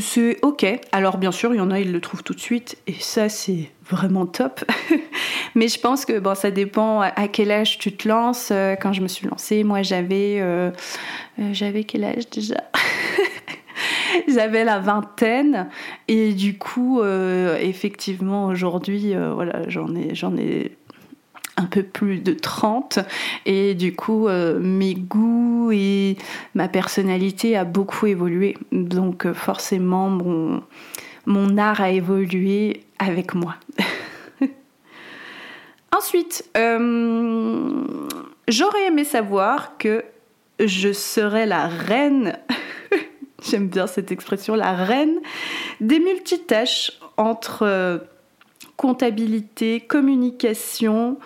c'est 0.00 0.38
ok. 0.42 0.66
Alors 0.92 1.18
bien 1.18 1.32
sûr, 1.32 1.54
il 1.54 1.58
y 1.58 1.60
en 1.60 1.70
a, 1.70 1.80
ils 1.80 1.92
le 1.92 2.00
trouvent 2.00 2.22
tout 2.22 2.34
de 2.34 2.40
suite, 2.40 2.76
et 2.86 2.94
ça 2.94 3.28
c'est 3.28 3.70
vraiment 3.88 4.26
top. 4.26 4.64
Mais 5.54 5.68
je 5.68 5.78
pense 5.78 6.04
que 6.04 6.18
bon, 6.18 6.34
ça 6.34 6.50
dépend 6.50 7.00
à 7.00 7.28
quel 7.28 7.50
âge 7.50 7.78
tu 7.78 7.92
te 7.92 8.08
lances. 8.08 8.50
Euh, 8.50 8.74
quand 8.76 8.92
je 8.92 9.00
me 9.00 9.08
suis 9.08 9.26
lancée, 9.26 9.64
moi 9.64 9.82
j'avais, 9.82 10.38
euh, 10.40 10.70
euh, 11.38 11.50
j'avais 11.52 11.84
quel 11.84 12.04
âge 12.04 12.28
déjà? 12.30 12.56
J'avais 14.28 14.62
la 14.62 14.78
vingtaine 14.78 15.68
et 16.06 16.34
du 16.34 16.56
coup, 16.56 17.02
effectivement, 17.02 18.46
aujourd'hui, 18.46 19.12
voilà, 19.34 19.68
j'en 19.68 19.92
ai, 19.96 20.14
j'en 20.14 20.36
ai 20.36 20.76
un 21.56 21.66
peu 21.66 21.82
plus 21.82 22.18
de 22.18 22.32
30 22.32 22.98
et 23.46 23.74
du 23.74 23.94
coup 23.94 24.28
euh, 24.28 24.58
mes 24.58 24.94
goûts 24.94 25.70
et 25.72 26.16
ma 26.54 26.68
personnalité 26.68 27.56
a 27.56 27.64
beaucoup 27.64 28.06
évolué. 28.06 28.56
Donc 28.72 29.26
euh, 29.26 29.34
forcément 29.34 30.08
mon, 30.08 30.62
mon 31.26 31.56
art 31.56 31.80
a 31.80 31.90
évolué 31.90 32.82
avec 32.98 33.34
moi. 33.34 33.56
Ensuite 35.96 36.48
euh, 36.56 37.84
j'aurais 38.48 38.86
aimé 38.86 39.04
savoir 39.04 39.78
que 39.78 40.04
je 40.58 40.92
serais 40.92 41.46
la 41.46 41.66
reine 41.66 42.38
j'aime 43.42 43.68
bien 43.68 43.86
cette 43.86 44.12
expression 44.12 44.54
la 44.54 44.72
reine 44.72 45.18
des 45.80 46.00
multitâches 46.00 46.92
entre 47.16 48.08
comptabilité, 48.76 49.80
communication, 49.80 51.18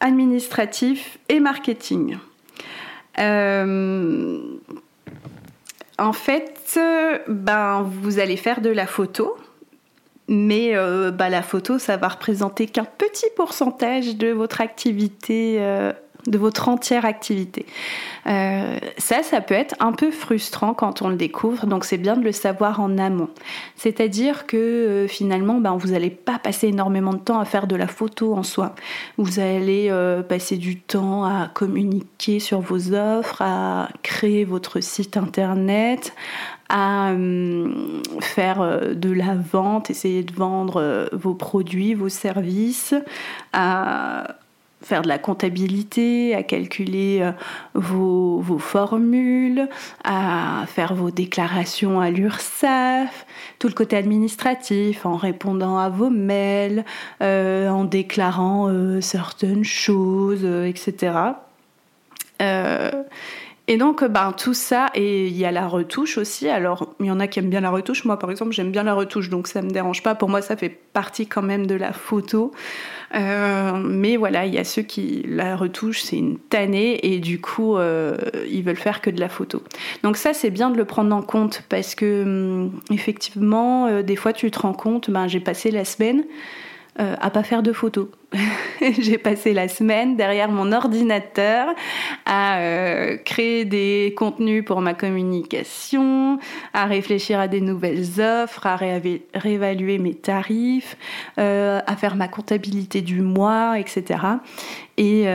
administratif 0.00 1.18
et 1.28 1.40
marketing. 1.40 2.18
Euh, 3.18 4.40
en 5.98 6.12
fait, 6.12 6.78
ben, 7.28 7.82
vous 7.82 8.18
allez 8.18 8.36
faire 8.36 8.60
de 8.60 8.70
la 8.70 8.86
photo, 8.86 9.36
mais 10.28 10.76
euh, 10.76 11.10
ben, 11.10 11.28
la 11.28 11.42
photo, 11.42 11.78
ça 11.78 11.96
va 11.96 12.08
représenter 12.08 12.66
qu'un 12.66 12.84
petit 12.84 13.26
pourcentage 13.36 14.16
de 14.16 14.28
votre 14.28 14.60
activité 14.60 15.56
euh, 15.60 15.92
de 16.26 16.38
votre 16.38 16.68
entière 16.68 17.04
activité. 17.04 17.66
Euh, 18.26 18.78
ça, 18.98 19.22
ça 19.22 19.40
peut 19.40 19.54
être 19.54 19.74
un 19.80 19.92
peu 19.92 20.10
frustrant 20.10 20.74
quand 20.74 21.02
on 21.02 21.08
le 21.08 21.16
découvre, 21.16 21.66
donc 21.66 21.84
c'est 21.84 21.98
bien 21.98 22.16
de 22.16 22.24
le 22.24 22.32
savoir 22.32 22.80
en 22.80 22.98
amont. 22.98 23.28
C'est-à-dire 23.76 24.46
que 24.46 24.56
euh, 24.56 25.08
finalement, 25.08 25.54
ben, 25.54 25.76
vous 25.76 25.88
n'allez 25.88 26.10
pas 26.10 26.38
passer 26.38 26.68
énormément 26.68 27.12
de 27.12 27.18
temps 27.18 27.38
à 27.38 27.44
faire 27.44 27.66
de 27.66 27.76
la 27.76 27.86
photo 27.86 28.34
en 28.34 28.42
soi. 28.42 28.74
Vous 29.18 29.38
allez 29.38 29.88
euh, 29.90 30.22
passer 30.22 30.56
du 30.56 30.76
temps 30.76 31.24
à 31.24 31.48
communiquer 31.52 32.40
sur 32.40 32.60
vos 32.60 32.92
offres, 32.92 33.42
à 33.42 33.88
créer 34.02 34.44
votre 34.44 34.80
site 34.80 35.16
internet, 35.16 36.12
à 36.68 37.10
hum, 37.12 38.02
faire 38.20 38.90
de 38.92 39.10
la 39.10 39.36
vente, 39.36 39.90
essayer 39.90 40.24
de 40.24 40.32
vendre 40.32 41.08
vos 41.12 41.34
produits, 41.34 41.94
vos 41.94 42.08
services, 42.08 42.94
à 43.52 44.36
faire 44.86 45.02
de 45.02 45.08
la 45.08 45.18
comptabilité, 45.18 46.34
à 46.34 46.42
calculer 46.44 47.18
euh, 47.20 47.32
vos, 47.74 48.58
formules, 48.58 49.68
à 50.04 50.64
faire 50.66 50.94
vos 50.94 51.10
déclarations 51.10 52.00
à 52.00 52.10
l'URSSAF, 52.10 53.26
tout 53.58 53.66
le 53.66 53.74
côté 53.74 53.96
administratif, 53.96 55.04
en 55.04 55.16
répondant 55.16 55.78
à 55.78 55.88
vos 55.88 56.10
mails, 56.10 56.84
euh, 57.20 57.68
en 57.68 57.84
déclarant 57.84 58.68
euh, 58.68 59.00
certaines 59.00 59.64
choses, 59.64 60.44
etc. 60.44 61.12
Et 63.68 63.78
donc, 63.78 64.04
ben, 64.04 64.32
tout 64.32 64.54
ça, 64.54 64.90
et 64.94 65.26
il 65.26 65.36
y 65.36 65.44
a 65.44 65.50
la 65.50 65.66
retouche 65.66 66.18
aussi. 66.18 66.48
Alors, 66.48 66.94
il 67.00 67.06
y 67.06 67.10
en 67.10 67.18
a 67.18 67.26
qui 67.26 67.40
aiment 67.40 67.50
bien 67.50 67.60
la 67.60 67.70
retouche. 67.70 68.04
Moi, 68.04 68.16
par 68.16 68.30
exemple, 68.30 68.52
j'aime 68.52 68.70
bien 68.70 68.84
la 68.84 68.94
retouche, 68.94 69.28
donc 69.28 69.48
ça 69.48 69.60
ne 69.60 69.66
me 69.66 69.72
dérange 69.72 70.04
pas. 70.04 70.14
Pour 70.14 70.28
moi, 70.28 70.40
ça 70.40 70.56
fait 70.56 70.68
partie 70.68 71.26
quand 71.26 71.42
même 71.42 71.66
de 71.66 71.74
la 71.74 71.92
photo. 71.92 72.52
Euh, 73.14 73.72
mais 73.76 74.16
voilà, 74.16 74.46
il 74.46 74.54
y 74.54 74.58
a 74.58 74.64
ceux 74.64 74.82
qui 74.82 75.24
la 75.28 75.56
retouche, 75.56 76.02
c'est 76.02 76.16
une 76.16 76.38
tannée, 76.38 77.14
et 77.14 77.18
du 77.18 77.40
coup, 77.40 77.76
euh, 77.76 78.16
ils 78.50 78.62
veulent 78.62 78.76
faire 78.76 79.00
que 79.00 79.10
de 79.10 79.20
la 79.20 79.28
photo. 79.28 79.62
Donc 80.02 80.16
ça, 80.16 80.32
c'est 80.32 80.50
bien 80.50 80.70
de 80.70 80.76
le 80.76 80.84
prendre 80.84 81.14
en 81.14 81.22
compte, 81.22 81.62
parce 81.68 81.94
que, 81.94 82.22
hum, 82.24 82.72
effectivement, 82.90 83.86
euh, 83.86 84.02
des 84.02 84.16
fois, 84.16 84.32
tu 84.32 84.50
te 84.50 84.58
rends 84.58 84.72
compte, 84.72 85.10
ben, 85.10 85.28
j'ai 85.28 85.40
passé 85.40 85.70
la 85.70 85.84
semaine 85.84 86.24
euh, 86.98 87.14
à 87.20 87.30
pas 87.30 87.42
faire 87.42 87.62
de 87.62 87.72
photos. 87.72 88.08
j'ai 88.98 89.18
passé 89.18 89.52
la 89.52 89.68
semaine 89.68 90.16
derrière 90.16 90.48
mon 90.48 90.72
ordinateur 90.72 91.68
à 92.24 92.58
euh, 92.58 93.16
créer 93.18 93.64
des 93.64 94.14
contenus 94.16 94.64
pour 94.64 94.80
ma 94.80 94.94
communication, 94.94 96.38
à 96.72 96.86
réfléchir 96.86 97.38
à 97.38 97.48
des 97.48 97.60
nouvelles 97.60 98.20
offres, 98.20 98.66
à 98.66 98.76
réévaluer 98.76 99.98
mes 99.98 100.14
tarifs, 100.14 100.96
euh, 101.38 101.80
à 101.86 101.96
faire 101.96 102.16
ma 102.16 102.28
comptabilité 102.28 103.02
du 103.02 103.20
mois, 103.20 103.78
etc. 103.78 104.20
Et 104.96 105.26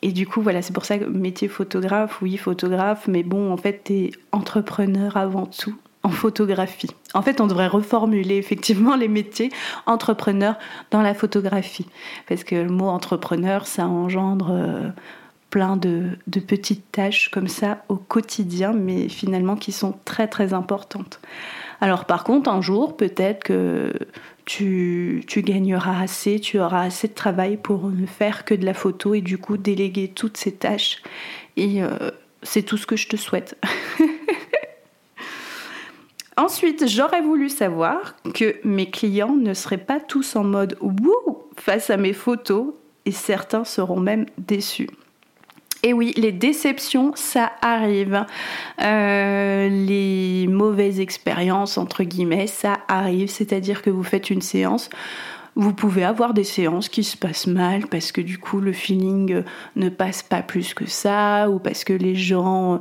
et 0.00 0.12
du 0.12 0.26
coup, 0.26 0.42
voilà, 0.42 0.62
c'est 0.62 0.72
pour 0.72 0.84
ça 0.84 0.98
que 0.98 1.04
métier 1.04 1.48
photographe, 1.48 2.22
oui, 2.22 2.36
photographe, 2.36 3.08
mais 3.08 3.24
bon, 3.24 3.52
en 3.52 3.56
fait, 3.56 3.80
t'es 3.84 4.12
entrepreneur 4.30 5.16
avant 5.16 5.46
tout 5.46 5.76
en 6.02 6.10
photographie. 6.10 6.90
En 7.14 7.22
fait, 7.22 7.40
on 7.40 7.46
devrait 7.46 7.66
reformuler 7.66 8.36
effectivement 8.36 8.96
les 8.96 9.08
métiers 9.08 9.50
entrepreneurs 9.86 10.56
dans 10.90 11.02
la 11.02 11.14
photographie. 11.14 11.86
Parce 12.28 12.44
que 12.44 12.54
le 12.54 12.70
mot 12.70 12.88
entrepreneur, 12.88 13.66
ça 13.66 13.86
engendre 13.86 14.50
euh, 14.52 14.88
plein 15.50 15.76
de, 15.76 16.18
petites 16.46 16.90
tâches 16.92 17.30
comme 17.30 17.48
ça 17.48 17.84
au 17.88 17.96
quotidien, 17.96 18.72
mais 18.72 19.08
finalement 19.08 19.56
qui 19.56 19.72
sont 19.72 19.94
très 20.04 20.28
très 20.28 20.52
importantes. 20.52 21.20
Alors 21.80 22.04
par 22.04 22.24
contre, 22.24 22.50
un 22.50 22.60
jour, 22.60 22.96
peut-être 22.96 23.44
que 23.44 23.92
tu, 24.44 25.24
gagneras 25.36 26.00
assez, 26.00 26.40
tu 26.40 26.58
auras 26.58 26.82
assez 26.82 27.08
de 27.08 27.14
travail 27.14 27.56
pour 27.56 27.88
ne 27.88 28.06
faire 28.06 28.44
que 28.44 28.54
de 28.54 28.64
la 28.64 28.74
photo 28.74 29.14
et 29.14 29.20
du 29.20 29.38
coup 29.38 29.56
déléguer 29.56 30.08
toutes 30.08 30.36
ces 30.36 30.52
tâches. 30.52 31.02
Et 31.56 31.82
euh, 31.82 32.10
c'est 32.42 32.62
tout 32.62 32.76
ce 32.76 32.86
que 32.86 32.96
je 32.96 33.08
te 33.08 33.16
souhaite. 33.16 33.56
Ensuite, 36.38 36.86
j'aurais 36.86 37.20
voulu 37.20 37.48
savoir 37.48 38.14
que 38.32 38.54
mes 38.62 38.88
clients 38.88 39.34
ne 39.34 39.54
seraient 39.54 39.76
pas 39.76 39.98
tous 39.98 40.36
en 40.36 40.44
mode 40.44 40.78
wouh 40.80 41.42
face 41.56 41.90
à 41.90 41.96
mes 41.96 42.12
photos 42.12 42.74
et 43.06 43.10
certains 43.10 43.64
seront 43.64 43.98
même 43.98 44.24
déçus. 44.38 44.88
Et 45.82 45.92
oui, 45.92 46.12
les 46.16 46.30
déceptions, 46.30 47.10
ça 47.16 47.50
arrive. 47.60 48.24
Euh, 48.80 49.68
les 49.68 50.46
mauvaises 50.46 51.00
expériences, 51.00 51.76
entre 51.76 52.04
guillemets, 52.04 52.46
ça 52.46 52.78
arrive. 52.86 53.28
C'est-à-dire 53.28 53.82
que 53.82 53.90
vous 53.90 54.04
faites 54.04 54.30
une 54.30 54.42
séance, 54.42 54.90
vous 55.56 55.72
pouvez 55.72 56.04
avoir 56.04 56.34
des 56.34 56.44
séances 56.44 56.88
qui 56.88 57.02
se 57.02 57.16
passent 57.16 57.48
mal 57.48 57.88
parce 57.88 58.12
que 58.12 58.20
du 58.20 58.38
coup 58.38 58.60
le 58.60 58.72
feeling 58.72 59.42
ne 59.74 59.88
passe 59.88 60.22
pas 60.22 60.42
plus 60.42 60.72
que 60.72 60.88
ça 60.88 61.50
ou 61.50 61.58
parce 61.58 61.82
que 61.82 61.92
les 61.92 62.14
gens 62.14 62.80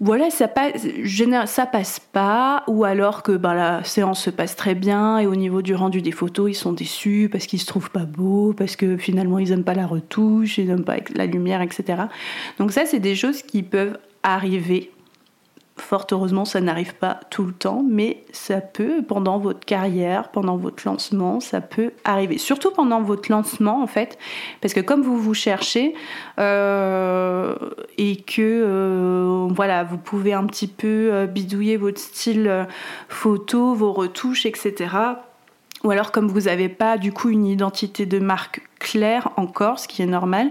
voilà, 0.00 0.30
ça 0.30 0.46
passe, 0.46 2.00
pas, 2.12 2.62
ou 2.68 2.84
alors 2.84 3.24
que 3.24 3.32
ben, 3.32 3.54
la 3.54 3.82
séance 3.82 4.22
se 4.22 4.30
passe 4.30 4.54
très 4.54 4.76
bien 4.76 5.18
et 5.18 5.26
au 5.26 5.34
niveau 5.34 5.60
du 5.60 5.74
rendu 5.74 6.02
des 6.02 6.12
photos, 6.12 6.50
ils 6.50 6.54
sont 6.54 6.72
déçus 6.72 7.28
parce 7.30 7.46
qu'ils 7.46 7.60
se 7.60 7.66
trouvent 7.66 7.90
pas 7.90 8.04
beaux, 8.04 8.52
parce 8.52 8.76
que 8.76 8.96
finalement 8.96 9.40
ils 9.40 9.50
aiment 9.50 9.64
pas 9.64 9.74
la 9.74 9.86
retouche, 9.86 10.58
ils 10.58 10.70
aiment 10.70 10.84
pas 10.84 10.98
la 11.14 11.26
lumière, 11.26 11.62
etc. 11.62 12.02
Donc 12.58 12.70
ça, 12.70 12.86
c'est 12.86 13.00
des 13.00 13.16
choses 13.16 13.42
qui 13.42 13.64
peuvent 13.64 13.98
arriver 14.22 14.92
Fort 15.80 16.06
heureusement, 16.12 16.44
ça 16.44 16.60
n'arrive 16.60 16.94
pas 16.94 17.20
tout 17.30 17.44
le 17.44 17.52
temps, 17.52 17.84
mais 17.88 18.24
ça 18.32 18.60
peut, 18.60 19.02
pendant 19.06 19.38
votre 19.38 19.60
carrière, 19.60 20.30
pendant 20.30 20.56
votre 20.56 20.86
lancement, 20.86 21.40
ça 21.40 21.60
peut 21.60 21.92
arriver. 22.04 22.38
Surtout 22.38 22.70
pendant 22.70 23.02
votre 23.02 23.30
lancement, 23.30 23.82
en 23.82 23.86
fait, 23.86 24.18
parce 24.60 24.74
que 24.74 24.80
comme 24.80 25.02
vous 25.02 25.18
vous 25.18 25.34
cherchez 25.34 25.94
euh, 26.38 27.54
et 27.96 28.16
que 28.16 28.42
euh, 28.42 29.48
voilà, 29.50 29.84
vous 29.84 29.98
pouvez 29.98 30.32
un 30.32 30.44
petit 30.44 30.68
peu 30.68 31.10
euh, 31.12 31.26
bidouiller 31.26 31.76
votre 31.76 31.98
style 31.98 32.66
photo, 33.08 33.74
vos 33.74 33.92
retouches, 33.92 34.46
etc 34.46 34.88
ou 35.84 35.90
alors 35.90 36.10
comme 36.10 36.28
vous 36.28 36.42
n'avez 36.42 36.68
pas 36.68 36.98
du 36.98 37.12
coup 37.12 37.28
une 37.28 37.46
identité 37.46 38.04
de 38.04 38.18
marque 38.18 38.62
claire 38.80 39.30
encore, 39.36 39.78
ce 39.78 39.88
qui 39.88 40.02
est 40.02 40.06
normal, 40.06 40.50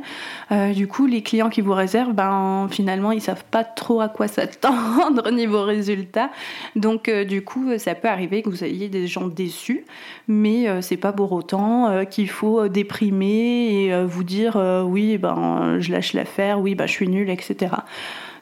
euh, 0.52 0.74
du 0.74 0.88
coup 0.88 1.06
les 1.06 1.22
clients 1.22 1.50
qui 1.50 1.62
vous 1.62 1.74
réservent, 1.74 2.14
ben 2.14 2.68
finalement 2.70 3.12
ils 3.12 3.22
savent 3.22 3.44
pas 3.50 3.64
trop 3.64 4.02
à 4.02 4.10
quoi 4.10 4.28
s'attendre 4.30 5.30
niveau 5.32 5.64
résultat. 5.64 6.30
Donc 6.76 7.10
euh, 7.10 7.26
du 7.26 7.44
coup 7.44 7.78
ça 7.78 7.96
peut 7.96 8.08
arriver 8.08 8.42
que 8.42 8.50
vous 8.50 8.64
ayez 8.64 8.88
des 8.88 9.08
gens 9.08 9.28
déçus, 9.28 9.86
mais 10.28 10.68
euh, 10.68 10.82
c'est 10.82 10.98
pas 10.98 11.12
pour 11.12 11.32
autant 11.34 12.06
qu'il 12.06 12.30
faut 12.30 12.68
déprimer 12.68 13.86
et 13.86 14.06
vous 14.06 14.24
dire 14.24 14.56
oui 14.86 15.18
ben 15.18 15.80
je 15.80 15.92
lâche 15.92 16.14
l'affaire, 16.14 16.60
oui 16.60 16.76
ben 16.76 16.86
je 16.86 16.92
suis 16.92 17.08
nulle, 17.08 17.30
etc 17.30 17.76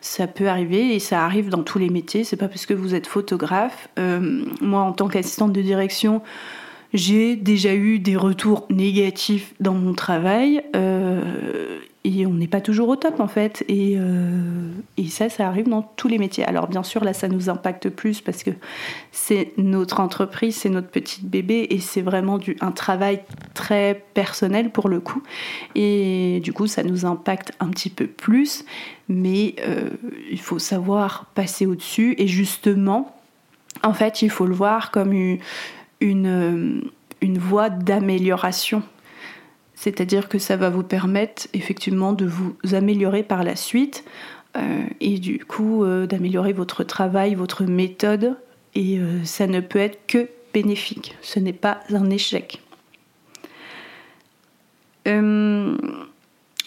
ça 0.01 0.27
peut 0.27 0.47
arriver 0.47 0.93
et 0.93 0.99
ça 0.99 1.25
arrive 1.25 1.49
dans 1.49 1.63
tous 1.63 1.79
les 1.79 1.89
métiers. 1.89 2.23
C'est 2.23 2.35
pas 2.35 2.47
parce 2.47 2.67
que 2.67 2.75
vous 2.75 2.93
êtes 2.93 3.07
photographe. 3.07 3.89
moi, 4.61 4.81
en 4.81 4.91
tant 4.91 5.07
qu'assistante 5.07 5.51
de 5.51 5.63
direction, 5.63 6.21
j'ai 6.95 7.35
déjà 7.35 7.75
eu 7.75 7.99
des 7.99 8.15
retours 8.15 8.65
négatifs 8.69 9.53
dans 9.59 9.73
mon 9.73 9.93
travail 9.93 10.63
euh, 10.75 11.79
et 12.05 12.25
on 12.25 12.33
n'est 12.33 12.47
pas 12.47 12.61
toujours 12.61 12.87
au 12.87 12.95
top 12.95 13.19
en 13.19 13.27
fait. 13.27 13.65
Et, 13.67 13.95
euh, 13.97 14.71
et, 14.95 15.07
ça, 15.07 15.27
ça 15.27 15.47
arrive 15.47 15.67
dans 15.67 15.81
tous 15.81 16.07
les 16.07 16.17
métiers. 16.17 16.45
Alors 16.45 16.67
bien 16.67 16.83
sûr, 16.83 17.03
là, 17.03 17.13
ça 17.13 17.27
nous 17.27 17.49
impacte 17.49 17.89
plus 17.89 18.21
parce 18.21 18.43
que 18.43 18.51
c'est 19.11 19.51
notre 19.57 19.99
entreprise, 19.99 20.55
c'est 20.55 20.69
notre 20.69 20.87
petit 20.87 21.21
bébé 21.21 21.67
et 21.69 21.79
c'est 21.79 22.01
vraiment 22.01 22.37
du, 22.37 22.55
un 22.61 22.71
travail 22.71 23.21
très 23.53 24.01
personnel 24.13 24.69
pour 24.69 24.87
le 24.87 25.01
coup. 25.01 25.21
Et 25.75 26.39
du 26.43 26.53
coup, 26.53 26.67
ça 26.67 26.83
nous 26.83 27.05
impacte 27.05 27.51
un 27.59 27.67
petit 27.67 27.89
peu 27.89 28.07
plus. 28.07 28.63
Mais 29.09 29.55
euh, 29.67 29.89
il 30.31 30.39
faut 30.39 30.59
savoir 30.59 31.25
passer 31.35 31.65
au-dessus 31.65 32.15
et 32.17 32.27
justement, 32.27 33.15
en 33.83 33.93
fait, 33.93 34.21
il 34.21 34.29
faut 34.29 34.45
le 34.45 34.55
voir 34.55 34.91
comme 34.91 35.11
une 35.11 35.39
une, 36.05 36.81
une 37.21 37.37
voie 37.37 37.69
d'amélioration. 37.69 38.83
C'est-à-dire 39.73 40.29
que 40.29 40.39
ça 40.39 40.55
va 40.55 40.69
vous 40.69 40.83
permettre 40.83 41.47
effectivement 41.53 42.13
de 42.13 42.25
vous 42.25 42.55
améliorer 42.73 43.23
par 43.23 43.43
la 43.43 43.55
suite 43.55 44.05
euh, 44.55 44.85
et 45.01 45.19
du 45.19 45.39
coup 45.43 45.83
euh, 45.83 46.07
d'améliorer 46.07 46.53
votre 46.53 46.83
travail, 46.83 47.35
votre 47.35 47.63
méthode. 47.63 48.37
Et 48.73 48.97
euh, 48.97 49.23
ça 49.25 49.47
ne 49.47 49.59
peut 49.59 49.79
être 49.79 50.05
que 50.07 50.29
bénéfique. 50.53 51.17
Ce 51.21 51.39
n'est 51.39 51.53
pas 51.53 51.81
un 51.89 52.09
échec. 52.09 52.61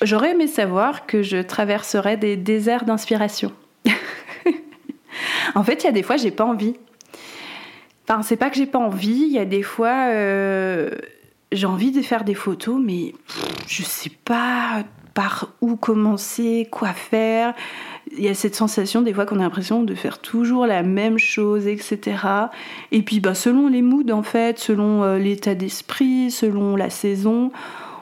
J'aurais 0.00 0.30
aimé 0.30 0.46
savoir 0.46 1.06
que 1.06 1.22
je 1.22 1.38
traverserais 1.38 2.16
des 2.16 2.36
déserts 2.36 2.84
d'inspiration. 2.84 3.50
en 5.56 5.64
fait, 5.64 5.82
il 5.82 5.86
y 5.86 5.88
a 5.88 5.92
des 5.92 6.04
fois, 6.04 6.16
j'ai 6.16 6.30
pas 6.30 6.44
envie. 6.44 6.76
Enfin, 8.08 8.22
c'est 8.22 8.36
pas 8.36 8.48
que 8.48 8.56
j'ai 8.56 8.64
pas 8.64 8.78
envie, 8.78 9.24
il 9.26 9.32
y 9.32 9.38
a 9.38 9.44
des 9.44 9.62
fois, 9.62 10.08
euh, 10.08 10.88
j'ai 11.52 11.66
envie 11.66 11.90
de 11.90 12.00
faire 12.00 12.24
des 12.24 12.32
photos, 12.32 12.80
mais 12.82 13.12
je 13.66 13.82
sais 13.82 14.10
pas 14.24 14.82
par 15.12 15.48
où 15.60 15.76
commencer, 15.76 16.66
quoi 16.70 16.94
faire. 16.94 17.52
Il 18.16 18.24
y 18.24 18.28
a 18.28 18.34
cette 18.34 18.54
sensation 18.54 19.02
des 19.02 19.12
fois 19.12 19.26
qu'on 19.26 19.40
a 19.40 19.42
l'impression 19.42 19.82
de 19.82 19.94
faire 19.94 20.20
toujours 20.20 20.64
la 20.64 20.82
même 20.82 21.18
chose, 21.18 21.66
etc. 21.66 22.16
Et 22.92 23.02
puis 23.02 23.20
bah, 23.20 23.34
selon 23.34 23.68
les 23.68 23.82
moods 23.82 24.10
en 24.10 24.22
fait, 24.22 24.58
selon 24.58 25.02
euh, 25.02 25.18
l'état 25.18 25.54
d'esprit, 25.54 26.30
selon 26.30 26.76
la 26.76 26.88
saison, 26.88 27.52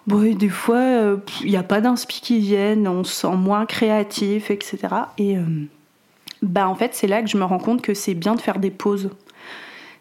bon, 0.06 0.36
des 0.36 0.48
fois 0.48 0.76
euh, 0.76 1.16
il 1.42 1.50
n'y 1.50 1.56
a 1.56 1.64
pas 1.64 1.80
d'inspi 1.80 2.20
qui 2.20 2.38
viennent, 2.38 2.86
on 2.86 3.02
se 3.02 3.12
sent 3.12 3.36
moins 3.36 3.66
créatif, 3.66 4.52
etc. 4.52 4.78
Et 5.18 5.36
bah 6.42 6.68
en 6.68 6.76
fait 6.76 6.94
c'est 6.94 7.08
là 7.08 7.22
que 7.22 7.28
je 7.28 7.38
me 7.38 7.44
rends 7.44 7.58
compte 7.58 7.82
que 7.82 7.92
c'est 7.92 8.14
bien 8.14 8.36
de 8.36 8.40
faire 8.40 8.60
des 8.60 8.70
pauses. 8.70 9.10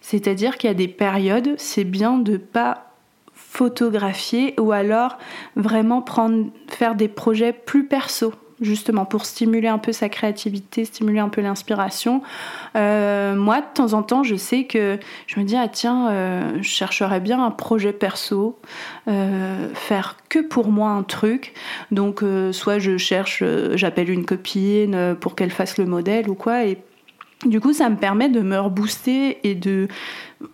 C'est-à-dire 0.08 0.60
qu'il 0.60 0.68
y 0.68 0.72
a 0.72 0.76
des 0.76 0.88
périodes, 0.88 1.56
c'est 1.58 1.84
bien 1.84 2.20
de 2.20 2.38
pas 2.38 2.92
photographier 3.34 4.54
ou 4.60 4.72
alors 4.72 5.18
vraiment 5.56 6.04
prendre, 6.04 6.46
faire 6.68 6.94
des 6.94 7.08
projets 7.08 7.54
plus 7.54 7.88
perso, 7.88 8.32
justement 8.62 9.06
pour 9.06 9.26
stimuler 9.26 9.68
un 9.68 9.80
peu 9.80 9.94
sa 9.94 10.08
créativité, 10.08 10.86
stimuler 10.86 11.18
un 11.18 11.30
peu 11.30 11.42
l'inspiration. 11.42 12.22
Euh, 12.76 13.34
moi, 13.34 13.62
de 13.62 13.66
temps 13.74 13.94
en 13.94 14.04
temps, 14.04 14.22
je 14.22 14.36
sais 14.36 14.66
que 14.66 15.00
je 15.26 15.40
me 15.40 15.44
dis, 15.44 15.56
ah 15.56 15.68
tiens, 15.68 16.12
euh, 16.12 16.58
je 16.58 16.70
chercherais 16.70 17.20
bien 17.20 17.44
un 17.44 17.50
projet 17.50 17.92
perso, 17.92 18.60
euh, 19.08 19.70
faire 19.74 20.18
que 20.30 20.38
pour 20.38 20.68
moi 20.68 20.92
un 20.92 21.02
truc. 21.02 21.56
Donc, 21.90 22.24
soit 22.52 22.78
je 22.78 22.98
cherche, 22.98 23.44
j'appelle 23.74 24.12
une 24.12 24.26
copine 24.26 25.16
pour 25.20 25.34
qu'elle 25.34 25.52
fasse 25.52 25.80
le 25.80 25.88
modèle 25.88 26.30
ou 26.30 26.36
quoi, 26.36 26.64
et 26.66 26.78
du 27.46 27.60
coup, 27.60 27.74
ça 27.74 27.90
me 27.90 27.98
permet 27.98 28.30
de 28.30 28.42
me 28.42 28.58
rebooster 28.58 29.40
et 29.48 29.56
de 29.56 29.88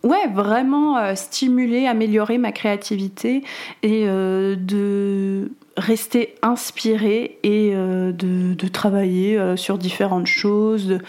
ouais, 0.04 0.28
vraiment 0.34 1.16
stimuler, 1.16 1.88
améliorer 1.88 2.38
ma 2.38 2.52
créativité 2.52 3.44
et 3.84 4.06
de 4.06 5.52
rester 5.78 6.36
inspiré 6.42 7.40
et 7.44 7.72
euh, 7.74 8.12
de, 8.12 8.68
travailler 8.68 9.38
euh, 9.38 9.56
sur 9.56 9.78
différentes 9.78 10.28
choses, 10.28 11.00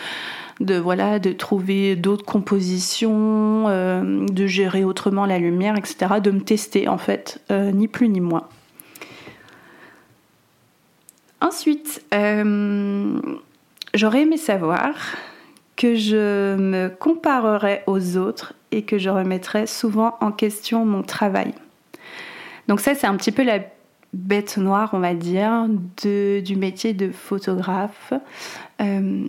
de, 0.61 0.77
voilà, 0.77 1.19
de 1.19 1.33
trouver 1.33 1.97
d'autres 1.97 2.25
compositions, 2.25 3.65
euh, 3.69 4.27
de 4.27 4.47
gérer 4.47 4.85
autrement 4.85 5.27
la 5.27 5.39
lumière, 5.39 5.77
etc. 5.77 6.21
De 6.23 6.31
me 6.31 6.41
tester 6.41 6.89
en 6.89 6.99
fait, 6.99 7.41
ni 7.51 7.89
plus 7.89 8.09
ni 8.09 8.21
moins. 8.21 8.49
Ensuite, 11.41 12.05
j'aurais 13.95 14.23
aimé 14.23 14.37
savoir 14.37 14.95
que 15.77 15.95
je 15.95 16.57
me 16.57 16.89
comparerais 16.89 17.83
aux 17.87 18.17
autres 18.17 18.55
et 18.71 18.83
que 18.83 18.99
je 18.99 19.11
remettrais 19.11 19.67
souvent 19.67 20.17
en 20.21 20.33
question 20.33 20.85
mon 20.85 21.03
travail. 21.03 21.53
Donc 22.69 22.81
ça, 22.81 22.95
c'est 22.95 23.07
un 23.07 23.17
petit 23.17 23.33
peu 23.33 23.43
la 23.43 23.61
bête 24.13 24.59
noire, 24.59 24.91
on 24.93 24.99
va 24.99 25.15
dire, 25.15 25.67
du 26.03 26.57
métier 26.57 26.93
de 26.93 27.11
photographe. 27.11 28.13
Euh, 28.81 29.27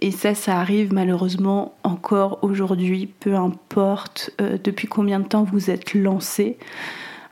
et 0.00 0.10
ça, 0.10 0.34
ça 0.34 0.58
arrive 0.58 0.92
malheureusement 0.92 1.74
encore 1.82 2.38
aujourd'hui, 2.42 3.06
peu 3.06 3.34
importe 3.34 4.30
euh, 4.40 4.58
depuis 4.62 4.88
combien 4.88 5.20
de 5.20 5.26
temps 5.26 5.44
vous 5.44 5.70
êtes 5.70 5.94
lancé. 5.94 6.58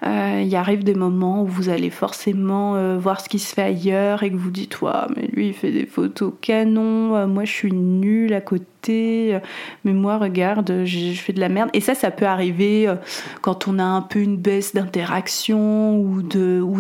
Euh, 0.06 0.42
il 0.44 0.54
arrive 0.54 0.84
des 0.84 0.94
moments 0.94 1.42
où 1.42 1.46
vous 1.46 1.70
allez 1.70 1.88
forcément 1.88 2.76
euh, 2.76 2.98
voir 2.98 3.20
ce 3.20 3.28
qui 3.28 3.38
se 3.38 3.54
fait 3.54 3.62
ailleurs 3.62 4.22
et 4.22 4.30
que 4.30 4.36
vous 4.36 4.50
dites 4.50 4.82
ouais, 4.82 4.90
mais 5.16 5.28
lui 5.28 5.48
il 5.48 5.54
fait 5.54 5.70
des 5.70 5.86
photos 5.86 6.34
canon, 6.42 7.16
euh, 7.16 7.26
moi 7.26 7.44
je 7.44 7.52
suis 7.52 7.72
nulle 7.72 8.34
à 8.34 8.42
côté, 8.42 9.38
mais 9.84 9.92
moi 9.92 10.18
regarde, 10.18 10.84
je 10.84 11.14
fais 11.14 11.32
de 11.32 11.40
la 11.40 11.48
merde. 11.48 11.70
Et 11.72 11.80
ça, 11.80 11.94
ça 11.94 12.10
peut 12.10 12.26
arriver 12.26 12.92
quand 13.40 13.66
on 13.66 13.78
a 13.78 13.84
un 13.84 14.02
peu 14.02 14.18
une 14.18 14.36
baisse 14.36 14.74
d'interaction 14.74 15.98
ou 15.98 16.20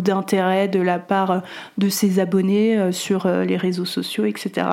d'intérêt 0.02 0.68
de 0.68 0.80
la 0.80 0.98
part 0.98 1.42
de 1.78 1.88
ses 1.88 2.18
abonnés 2.18 2.92
sur 2.92 3.26
les 3.26 3.56
réseaux 3.56 3.86
sociaux, 3.86 4.26
etc. 4.26 4.66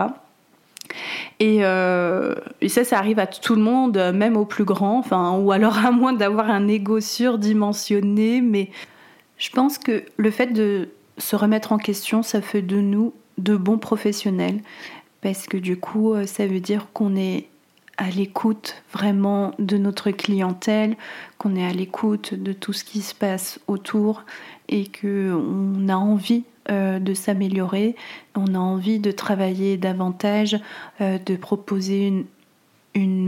Euh, 1.42 2.36
et, 2.62 2.70
ça, 2.70 2.84
ça 2.84 2.98
arrive 2.98 3.20
à 3.20 3.28
tout 3.28 3.56
le 3.56 3.62
monde, 3.62 3.98
même 4.14 4.38
aux 4.38 4.46
plus 4.46 4.64
grands, 4.64 5.00
enfin, 5.00 5.38
ou 5.38 5.52
alors 5.52 5.78
à 5.86 5.92
moins 5.92 6.14
d'avoir 6.14 6.50
un 6.50 6.68
ego 6.68 7.00
surdimensionné. 7.00 8.42
Mais 8.42 8.70
je 9.38 9.50
pense 9.50 9.78
que 9.78 10.04
le 10.18 10.32
fait 10.32 10.48
de 10.48 10.90
se 11.18 11.36
remettre 11.36 11.72
en 11.72 11.78
question, 11.78 12.24
ça 12.24 12.42
fait 12.42 12.62
de 12.62 12.78
nous 12.78 13.14
de 13.38 13.56
bons 13.56 13.78
professionnels, 13.78 14.62
parce 15.22 15.48
que 15.48 15.58
du 15.58 15.78
coup, 15.78 16.14
euh, 16.14 16.26
ça 16.26 16.46
veut 16.46 16.60
dire 16.60 16.88
qu'on 16.94 17.16
est 17.16 17.48
à 17.98 18.10
l'écoute 18.10 18.84
vraiment 18.92 19.54
de 19.60 19.78
notre 19.78 20.12
clientèle, 20.12 20.96
qu'on 21.38 21.56
est 21.56 21.66
à 21.66 21.72
l'écoute 21.72 22.34
de 22.34 22.54
tout 22.54 22.74
ce 22.74 22.84
qui 22.84 23.02
se 23.02 23.14
passe 23.14 23.60
autour 23.68 24.24
et 24.70 24.88
qu'on 24.88 25.88
a 25.88 25.96
envie 25.96 26.44
euh, 26.72 27.00
de 27.00 27.14
s'améliorer, 27.14 27.96
on 28.36 28.56
a 28.56 28.60
envie 28.60 29.00
de 29.00 29.12
travailler 29.12 29.78
davantage, 29.78 30.58
euh, 31.02 31.18
de 31.18 31.36
proposer 31.36 32.08
une, 32.08 32.26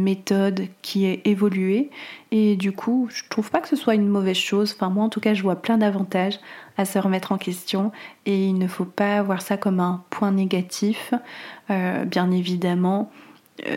méthode 0.02 0.68
qui 0.82 1.06
est 1.06 1.26
évoluée. 1.26 1.90
Et 2.32 2.56
du 2.56 2.74
coup, 2.74 3.08
je 3.12 3.24
trouve 3.30 3.50
pas 3.50 3.60
que 3.60 3.68
ce 3.68 3.76
soit 3.76 3.96
une 3.96 4.08
mauvaise 4.08 4.38
chose. 4.38 4.74
Enfin, 4.76 4.90
moi 4.90 5.06
en 5.06 5.10
tout 5.10 5.22
cas, 5.22 5.34
je 5.34 5.42
vois 5.42 5.56
plein 5.56 5.78
d'avantages 5.78 6.40
à 6.78 6.86
se 6.86 7.00
remettre 7.00 7.32
en 7.32 7.38
question 7.38 7.92
et 8.26 8.48
il 8.48 8.58
ne 8.58 8.68
faut 8.68 8.86
pas 8.86 9.22
voir 9.24 9.42
ça 9.42 9.56
comme 9.58 9.80
un 9.80 10.04
point 10.10 10.32
négatif. 10.32 11.14
Euh, 11.70 12.04
bien 12.06 12.30
évidemment, 12.32 13.10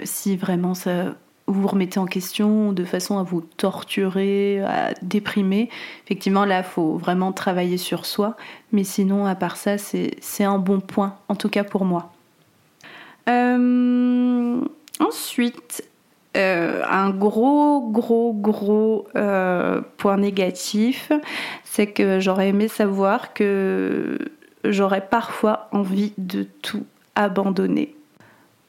si 0.05 0.37
vraiment 0.37 0.74
ça 0.74 1.14
vous 1.46 1.62
vous 1.62 1.68
remettez 1.68 1.98
en 1.98 2.06
question 2.06 2.72
de 2.72 2.85
façon 2.85 3.18
à 3.18 3.22
vous 3.22 3.40
torturer, 3.40 4.62
à 4.62 4.94
déprimer. 5.02 5.68
Effectivement, 6.04 6.44
là, 6.44 6.59
il 6.59 6.64
faut 6.64 6.96
vraiment 6.96 7.32
travailler 7.32 7.78
sur 7.78 8.04
soi. 8.04 8.37
Mais 8.72 8.85
sinon, 8.85 9.26
à 9.26 9.35
part 9.35 9.56
ça, 9.56 9.78
c'est 9.78 10.44
un 10.44 10.59
bon 10.59 10.80
point, 10.80 11.16
en 11.28 11.37
tout 11.37 11.48
cas 11.48 11.64
pour 11.64 11.85
moi. 11.85 12.12
Euh, 13.28 14.61
ensuite, 15.00 15.85
euh, 16.37 16.82
un 16.88 17.11
gros, 17.11 17.88
gros, 17.90 18.32
gros 18.35 19.06
euh, 19.16 19.80
point 19.96 20.18
négatif, 20.18 21.11
c'est 21.64 21.87
que 21.87 22.20
j'aurais 22.20 22.48
aimé 22.48 22.68
savoir 22.68 23.32
que 23.32 24.18
j'aurais 24.64 25.06
parfois 25.06 25.68
envie 25.72 26.12
de 26.18 26.42
tout 26.62 26.85
abandonner. 27.14 27.95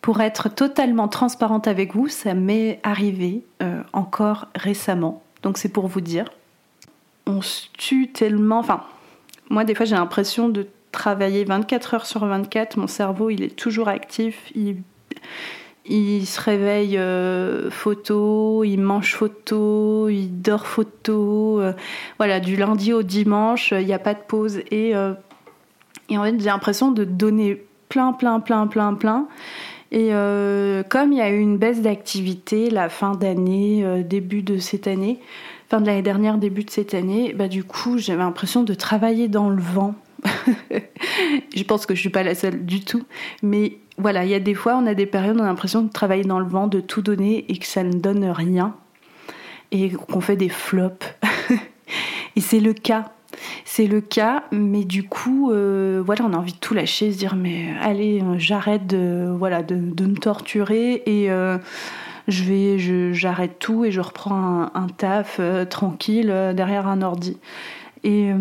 Pour 0.01 0.21
être 0.21 0.49
totalement 0.49 1.07
transparente 1.07 1.67
avec 1.67 1.95
vous, 1.95 2.07
ça 2.07 2.33
m'est 2.33 2.79
arrivé 2.83 3.43
euh, 3.61 3.81
encore 3.93 4.47
récemment. 4.55 5.23
Donc 5.43 5.57
c'est 5.57 5.69
pour 5.69 5.87
vous 5.87 6.01
dire. 6.01 6.25
On 7.25 7.41
se 7.41 7.67
tue 7.77 8.09
tellement. 8.11 8.59
Enfin, 8.59 8.83
moi 9.49 9.63
des 9.63 9.75
fois 9.75 9.85
j'ai 9.85 9.95
l'impression 9.95 10.49
de 10.49 10.67
travailler 10.91 11.43
24 11.43 11.93
heures 11.95 12.05
sur 12.05 12.25
24. 12.25 12.77
Mon 12.77 12.87
cerveau 12.87 13.29
il 13.29 13.43
est 13.43 13.55
toujours 13.55 13.89
actif. 13.89 14.51
Il, 14.55 16.25
se 16.25 16.41
réveille 16.41 16.97
euh, 16.97 17.69
photo, 17.71 18.63
il 18.63 18.79
mange 18.79 19.13
photo, 19.13 20.09
il 20.09 20.41
dort 20.41 20.67
photo. 20.67 21.59
Euh, 21.59 21.73
voilà, 22.17 22.39
du 22.39 22.55
lundi 22.55 22.93
au 22.93 23.03
dimanche, 23.03 23.71
il 23.71 23.85
n'y 23.85 23.93
a 23.93 23.99
pas 23.99 24.13
de 24.13 24.21
pause. 24.25 24.59
Et, 24.71 24.91
et 24.91 26.17
en 26.17 26.23
fait 26.23 26.39
j'ai 26.39 26.45
l'impression 26.45 26.91
de 26.91 27.03
donner 27.03 27.65
plein, 27.89 28.13
plein, 28.13 28.39
plein, 28.39 28.67
plein, 28.67 28.93
plein. 28.93 29.27
Et 29.91 30.09
euh, 30.11 30.83
comme 30.83 31.13
il 31.13 31.19
y 31.19 31.21
a 31.21 31.29
eu 31.29 31.39
une 31.39 31.57
baisse 31.57 31.81
d'activité 31.81 32.69
la 32.69 32.89
fin 32.89 33.13
d'année, 33.13 33.85
euh, 33.85 34.03
début 34.03 34.41
de 34.41 34.57
cette 34.57 34.87
année, 34.87 35.19
fin 35.69 35.79
de 35.79 35.87
l'année 35.87 36.01
dernière, 36.01 36.37
début 36.37 36.63
de 36.63 36.69
cette 36.69 36.93
année, 36.93 37.33
bah 37.33 37.47
du 37.47 37.63
coup 37.63 37.97
j'avais 37.97 38.19
l'impression 38.19 38.63
de 38.63 38.73
travailler 38.73 39.27
dans 39.27 39.49
le 39.49 39.61
vent. 39.61 39.95
je 41.55 41.63
pense 41.63 41.85
que 41.85 41.95
je 41.95 41.99
suis 42.01 42.09
pas 42.09 42.23
la 42.23 42.35
seule 42.35 42.65
du 42.65 42.81
tout, 42.81 43.03
mais 43.43 43.77
voilà, 43.97 44.25
il 44.25 44.31
y 44.31 44.35
a 44.35 44.39
des 44.39 44.55
fois 44.55 44.77
on 44.77 44.85
a 44.87 44.93
des 44.93 45.05
périodes 45.05 45.37
où 45.37 45.39
on 45.39 45.43
a 45.43 45.47
l'impression 45.47 45.81
de 45.81 45.91
travailler 45.91 46.23
dans 46.23 46.39
le 46.39 46.47
vent, 46.47 46.67
de 46.67 46.81
tout 46.81 47.01
donner 47.01 47.45
et 47.47 47.57
que 47.57 47.65
ça 47.65 47.83
ne 47.83 47.93
donne 47.93 48.25
rien 48.25 48.75
et 49.71 49.91
qu'on 49.91 50.21
fait 50.21 50.35
des 50.37 50.49
flops. 50.49 51.05
et 52.35 52.41
c'est 52.41 52.59
le 52.59 52.73
cas 52.73 53.11
c'est 53.65 53.87
le 53.87 54.01
cas, 54.01 54.43
mais 54.51 54.83
du 54.83 55.03
coup, 55.03 55.51
euh, 55.51 56.01
voilà, 56.05 56.25
on 56.25 56.33
a 56.33 56.37
envie 56.37 56.53
de 56.53 56.57
tout 56.57 56.73
lâcher, 56.73 57.11
se 57.11 57.17
dire 57.17 57.35
mais 57.35 57.67
allez, 57.81 58.21
euh, 58.21 58.35
j'arrête 58.37 58.87
de, 58.87 59.27
voilà, 59.37 59.61
de, 59.61 59.75
me 59.75 60.15
torturer 60.15 61.03
et 61.05 61.29
euh, 61.29 61.57
je 62.27 62.43
vais, 62.43 63.13
j'arrête 63.13 63.59
tout 63.59 63.85
et 63.85 63.91
je 63.91 64.01
reprends 64.01 64.71
un, 64.73 64.87
taf 64.87 65.39
tranquille 65.69 66.33
derrière 66.55 66.87
un 66.87 67.01
ordi. 67.01 67.37
Et, 68.03 68.31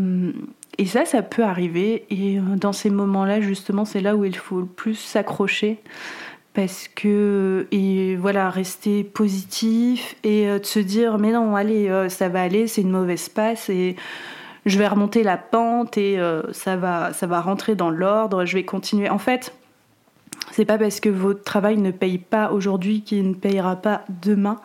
et 0.78 0.86
ça, 0.86 1.04
ça 1.04 1.22
peut 1.22 1.44
arriver. 1.44 2.04
Et 2.10 2.38
dans 2.56 2.72
ces 2.72 2.90
moments-là, 2.90 3.40
justement, 3.40 3.84
c'est 3.84 4.00
là 4.00 4.16
où 4.16 4.24
il 4.24 4.36
faut 4.36 4.60
le 4.60 4.66
plus 4.66 4.94
s'accrocher 4.94 5.78
parce 6.54 6.88
que 6.88 7.66
et 7.70 8.16
voilà 8.16 8.48
rester 8.48 9.04
positif 9.04 10.16
et 10.24 10.46
de 10.46 10.64
se 10.64 10.78
dire 10.78 11.18
mais 11.18 11.30
non 11.30 11.54
allez 11.54 12.06
ça 12.08 12.30
va 12.30 12.40
aller 12.40 12.66
c'est 12.66 12.80
une 12.80 12.90
mauvaise 12.90 13.28
passe 13.28 13.68
je 14.66 14.78
vais 14.78 14.88
remonter 14.88 15.22
la 15.22 15.36
pente 15.36 15.96
et 15.96 16.18
euh, 16.18 16.42
ça, 16.52 16.76
va, 16.76 17.12
ça 17.12 17.26
va 17.26 17.40
rentrer 17.40 17.76
dans 17.76 17.88
l'ordre, 17.88 18.44
je 18.44 18.54
vais 18.54 18.64
continuer. 18.64 19.08
En 19.08 19.18
fait, 19.18 19.54
c'est 20.50 20.64
pas 20.64 20.76
parce 20.76 21.00
que 21.00 21.08
votre 21.08 21.44
travail 21.44 21.78
ne 21.78 21.92
paye 21.92 22.18
pas 22.18 22.50
aujourd'hui 22.50 23.02
qu'il 23.02 23.28
ne 23.28 23.34
payera 23.34 23.76
pas 23.76 24.02
demain. 24.22 24.60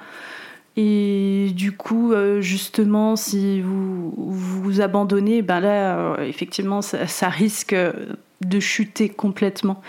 Et 0.78 1.52
du 1.54 1.74
coup, 1.74 2.14
euh, 2.14 2.42
justement, 2.42 3.16
si 3.16 3.62
vous 3.62 4.12
vous 4.18 4.82
abandonnez, 4.82 5.42
ben 5.42 5.60
là, 5.60 5.98
euh, 5.98 6.24
effectivement, 6.24 6.82
ça, 6.82 7.30
risque 7.30 7.76
de 7.76 8.60
chuter 8.60 9.10
complètement. 9.10 9.82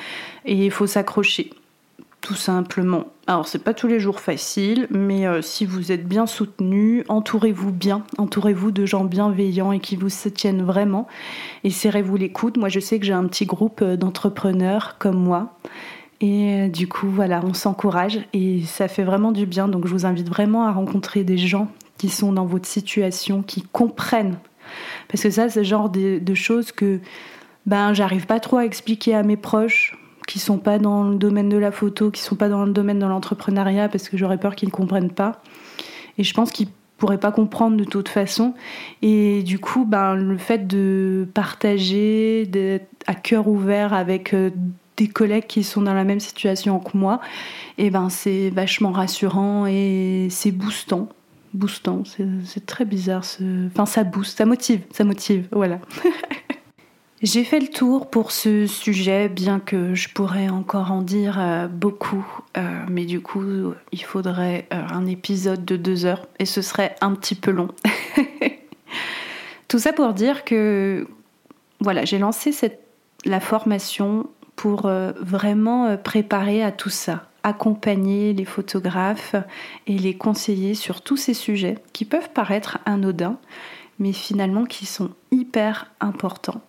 Et 0.45 0.67
il 0.67 0.71
faut 0.71 0.87
s'accrocher 0.87 1.51
tout 2.21 2.35
simplement. 2.35 3.12
Alors 3.33 3.49
c'est 3.49 3.65
pas 3.65 3.73
tous 3.73 3.87
les 3.87 3.99
jours 3.99 4.21
facile, 4.21 4.87
mais 4.91 5.27
euh, 5.27 5.41
si 5.41 5.65
vous 5.65 5.91
êtes 5.91 6.07
bien 6.07 6.27
soutenu, 6.27 7.03
entourez-vous 7.09 7.73
bien, 7.73 8.05
entourez-vous 8.19 8.73
de 8.73 8.85
gens 8.85 9.05
bienveillants 9.05 9.73
et 9.73 9.81
qui 9.81 9.97
vous 9.97 10.11
soutiennent 10.11 10.63
vraiment 10.63 11.09
et 11.65 11.71
serrez-vous 11.71 12.19
les 12.19 12.31
coudes. 12.31 12.59
Moi 12.59 12.69
je 12.69 12.79
sais 12.79 12.99
que 12.99 13.07
j'ai 13.07 13.15
un 13.15 13.25
petit 13.25 13.47
groupe 13.47 13.81
euh, 13.81 13.97
d'entrepreneurs 13.97 14.97
comme 14.99 15.17
moi 15.17 15.59
et 16.21 16.65
euh, 16.65 16.69
du 16.69 16.89
coup 16.89 17.09
voilà, 17.09 17.41
on 17.43 17.55
s'encourage 17.55 18.21
et 18.35 18.61
ça 18.67 18.87
fait 18.87 19.03
vraiment 19.03 19.33
du 19.33 19.47
bien. 19.47 19.67
Donc 19.67 19.87
je 19.87 19.93
vous 19.93 20.05
invite 20.05 20.29
vraiment 20.29 20.67
à 20.67 20.71
rencontrer 20.73 21.25
des 21.25 21.39
gens 21.39 21.69
qui 21.97 22.11
sont 22.11 22.35
dans 22.35 22.45
votre 22.45 22.69
situation, 22.69 23.43
qui 23.43 23.63
comprennent. 23.63 24.37
Parce 25.09 25.23
que 25.23 25.31
ça 25.31 25.49
c'est 25.49 25.61
le 25.61 25.65
genre 25.65 25.89
de 25.89 26.35
choses 26.35 26.71
que 26.71 27.01
ben 27.65 27.95
j'arrive 27.95 28.27
pas 28.27 28.41
trop 28.41 28.59
à 28.59 28.67
expliquer 28.67 29.15
à 29.15 29.23
mes 29.23 29.39
proches 29.39 29.97
qui 30.33 30.39
sont 30.39 30.57
pas 30.57 30.79
dans 30.79 31.05
le 31.05 31.17
domaine 31.17 31.51
de 31.51 31.59
la 31.59 31.71
photo, 31.71 32.11
qui 32.11 32.23
sont 32.23 32.37
pas 32.37 32.49
dans 32.49 32.65
le 32.65 32.73
domaine 32.73 32.99
de 32.99 33.05
l'entrepreneuriat 33.05 33.91
parce 33.91 34.09
que 34.09 34.17
j'aurais 34.17 34.39
peur 34.39 34.57
qu'ils 34.57 34.71
ne 34.71 34.73
comprennent 34.73 35.11
pas. 35.11 35.43
Et 36.17 36.25
je 36.25 36.33
pense 36.33 36.51
qu'ils 36.51 36.69
pourraient 36.97 37.19
pas 37.19 37.33
comprendre 37.33 37.77
de 37.77 37.85
toute 37.85 38.09
façon. 38.09 38.55
Et 39.03 39.43
du 39.43 39.59
coup, 39.59 39.85
ben, 39.85 40.15
le 40.15 40.39
fait 40.39 40.67
de 40.67 41.29
partager 41.35 42.47
d'être 42.47 42.89
à 43.07 43.15
cœur 43.15 43.47
ouvert 43.47 43.93
avec 43.93 44.33
euh, 44.33 44.49
des 44.97 45.07
collègues 45.07 45.47
qui 45.47 45.65
sont 45.65 45.83
dans 45.83 45.93
la 45.93 46.05
même 46.05 46.21
situation 46.21 46.79
que 46.79 46.97
moi, 46.97 47.21
et 47.77 47.87
eh 47.87 47.91
ben 47.91 48.09
c'est 48.09 48.49
vachement 48.49 48.93
rassurant 48.93 49.67
et 49.67 50.29
c'est 50.31 50.51
boostant. 50.51 51.11
Boostant, 51.53 52.05
c'est 52.07 52.65
très 52.65 52.87
bizarre. 52.87 53.25
Enfin, 53.67 53.85
ça 53.85 54.03
booste, 54.03 54.39
ça 54.39 54.47
motive, 54.47 54.81
ça 54.93 55.05
motive, 55.05 55.47
voilà. 55.53 55.79
J'ai 57.23 57.45
fait 57.45 57.61
le 57.61 57.69
tour 57.69 58.11
pour 58.11 58.33
ce 58.33 58.67
sujet, 58.67 59.29
bien 59.29 59.61
que 59.61 59.95
je 59.95 60.09
pourrais 60.09 60.49
encore 60.49 60.91
en 60.91 61.03
dire 61.03 61.39
euh, 61.39 61.69
beaucoup, 61.69 62.27
euh, 62.57 62.85
mais 62.91 63.05
du 63.05 63.21
coup, 63.21 63.45
il 63.93 64.03
faudrait 64.03 64.67
euh, 64.73 64.83
un 64.91 65.07
épisode 65.07 65.65
de 65.65 65.77
deux 65.77 66.05
heures 66.05 66.27
et 66.41 66.47
ce 66.47 66.63
serait 66.63 66.97
un 67.01 67.15
petit 67.15 67.37
peu 67.37 67.53
long. 67.53 67.69
Tout 69.69 69.79
ça 69.79 69.93
pour 69.93 70.15
dire 70.15 70.45
que, 70.45 71.07
voilà, 71.79 72.05
j'ai 72.05 72.19
lancé 72.19 72.53
la 73.25 73.39
formation 73.39 74.29
pour 74.57 74.91
vraiment 75.21 75.97
préparer 75.97 76.63
à 76.63 76.73
tout 76.73 76.91
ça, 76.91 77.27
accompagner 77.43 78.35
les 78.35 78.45
photographes 78.45 79.35
et 79.87 79.97
les 79.97 80.15
conseiller 80.15 80.75
sur 80.75 81.01
tous 81.01 81.17
ces 81.17 81.33
sujets 81.33 81.79
qui 81.95 82.05
peuvent 82.05 82.29
paraître 82.35 82.79
anodins, 82.85 83.39
mais 83.99 84.13
finalement 84.13 84.65
qui 84.65 84.85
sont 84.85 85.11
hyper 85.31 85.91
importants. 86.01 86.61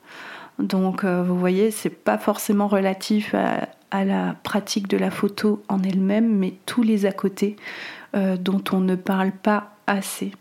Donc 0.63 1.03
euh, 1.03 1.21
vous 1.23 1.37
voyez, 1.37 1.71
c'est 1.71 1.89
pas 1.89 2.17
forcément 2.17 2.67
relatif 2.67 3.35
à, 3.35 3.67
la 4.05 4.35
pratique 4.41 4.87
de 4.87 4.97
la 4.97 5.11
photo 5.11 5.61
en 5.67 5.83
elle-même, 5.83 6.35
mais 6.35 6.55
tous 6.65 6.81
les 6.81 7.05
à 7.05 7.11
côté 7.11 7.57
euh, 8.15 8.37
dont 8.37 8.63
on 8.71 8.79
ne 8.79 8.95
parle 8.95 9.31
pas 9.31 9.75
assez. 9.85 10.31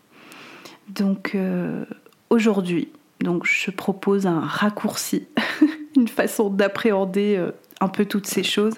Donc 0.89 1.33
euh, 1.35 1.85
aujourd'hui, 2.31 2.89
donc 3.21 3.45
je 3.45 3.71
propose 3.71 4.27
un 4.27 4.41
raccourci, 4.41 5.27
une 5.97 6.09
façon 6.09 6.49
d'appréhender 6.49 7.45
un 7.81 7.89
peu 7.89 8.07
toutes 8.07 8.27
ces 8.27 8.43
choses 8.43 8.77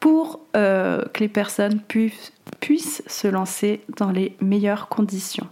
pour 0.00 0.40
que 0.54 1.20
les 1.20 1.28
personnes 1.28 1.80
puissent 1.80 3.02
se 3.06 3.28
lancer 3.28 3.82
dans 3.96 4.10
les 4.10 4.36
meilleures 4.40 4.88
conditions. 4.88 5.48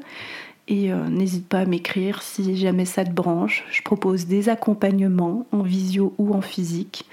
Et 0.68 0.92
euh, 0.92 1.10
n'hésite 1.10 1.48
pas 1.48 1.60
à 1.60 1.66
m'écrire 1.66 2.22
si 2.22 2.56
jamais 2.56 2.86
ça 2.86 3.04
te 3.04 3.12
branche. 3.12 3.66
Je 3.72 3.82
propose 3.82 4.28
des 4.28 4.48
accompagnements 4.50 5.46
en 5.52 5.64
visio 5.64 6.14
ou 6.18 6.34
en 6.34 6.42
physique 6.42 7.06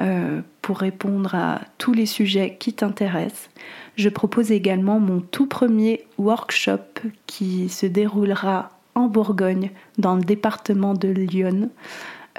euh, 0.00 0.40
pour 0.62 0.78
répondre 0.78 1.34
à 1.34 1.60
tous 1.78 1.92
les 1.92 2.06
sujets 2.06 2.56
qui 2.58 2.72
t'intéressent. 2.72 3.50
Je 3.96 4.08
propose 4.08 4.52
également 4.52 5.00
mon 5.00 5.20
tout 5.20 5.46
premier 5.46 6.04
workshop 6.18 7.00
qui 7.26 7.68
se 7.68 7.86
déroulera 7.86 8.70
en 8.94 9.06
Bourgogne, 9.06 9.70
dans 9.96 10.16
le 10.16 10.22
département 10.22 10.94
de 10.94 11.08
Lyon, 11.08 11.70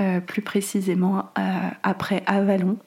euh, 0.02 0.20
plus 0.20 0.42
précisément 0.42 1.32
après 1.84 2.22
Avalon. 2.26 2.78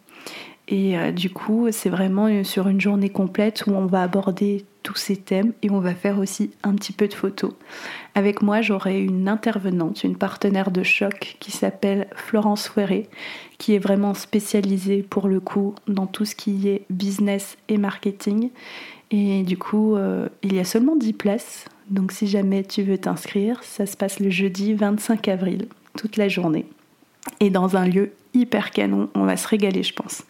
Et 0.68 0.94
du 1.12 1.30
coup, 1.30 1.68
c'est 1.70 1.88
vraiment 1.88 2.44
sur 2.44 2.68
une 2.68 2.80
journée 2.80 3.08
complète 3.08 3.64
où 3.66 3.72
on 3.72 3.86
va 3.86 4.02
aborder 4.02 4.64
tous 4.82 4.96
ces 4.96 5.16
thèmes 5.16 5.52
et 5.62 5.70
on 5.70 5.80
va 5.80 5.94
faire 5.94 6.18
aussi 6.18 6.50
un 6.62 6.74
petit 6.74 6.92
peu 6.92 7.08
de 7.08 7.14
photos. 7.14 7.52
Avec 8.14 8.42
moi, 8.42 8.60
j'aurai 8.60 9.00
une 9.00 9.28
intervenante, 9.28 10.04
une 10.04 10.16
partenaire 10.16 10.70
de 10.70 10.82
choc 10.82 11.36
qui 11.40 11.50
s'appelle 11.50 12.08
Florence 12.14 12.68
Fouéré, 12.68 13.08
qui 13.58 13.74
est 13.74 13.78
vraiment 13.78 14.14
spécialisée 14.14 15.02
pour 15.02 15.28
le 15.28 15.40
coup 15.40 15.74
dans 15.88 16.06
tout 16.06 16.24
ce 16.24 16.34
qui 16.34 16.68
est 16.68 16.84
business 16.90 17.56
et 17.68 17.78
marketing. 17.78 18.50
Et 19.10 19.42
du 19.42 19.56
coup, 19.58 19.96
euh, 19.96 20.28
il 20.42 20.54
y 20.54 20.58
a 20.58 20.64
seulement 20.64 20.96
10 20.96 21.12
places. 21.12 21.66
Donc 21.90 22.12
si 22.12 22.26
jamais 22.26 22.64
tu 22.64 22.82
veux 22.82 22.98
t'inscrire, 22.98 23.62
ça 23.62 23.86
se 23.86 23.96
passe 23.96 24.20
le 24.20 24.30
jeudi 24.30 24.74
25 24.74 25.28
avril, 25.28 25.68
toute 25.96 26.16
la 26.16 26.28
journée. 26.28 26.66
Et 27.40 27.50
dans 27.50 27.76
un 27.76 27.86
lieu 27.86 28.12
hyper 28.34 28.70
canon. 28.70 29.08
On 29.14 29.24
va 29.24 29.36
se 29.36 29.46
régaler, 29.46 29.82
je 29.82 29.94
pense. 29.94 30.24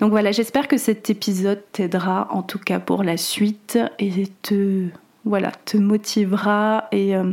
Donc 0.00 0.10
voilà, 0.10 0.32
j'espère 0.32 0.68
que 0.68 0.76
cet 0.76 1.08
épisode 1.10 1.62
t'aidera 1.72 2.28
en 2.30 2.42
tout 2.42 2.58
cas 2.58 2.80
pour 2.80 3.02
la 3.04 3.16
suite 3.16 3.78
et 3.98 4.26
te 4.42 4.86
voilà, 5.24 5.52
te 5.64 5.76
motivera 5.76 6.88
et 6.92 7.16
euh, 7.16 7.32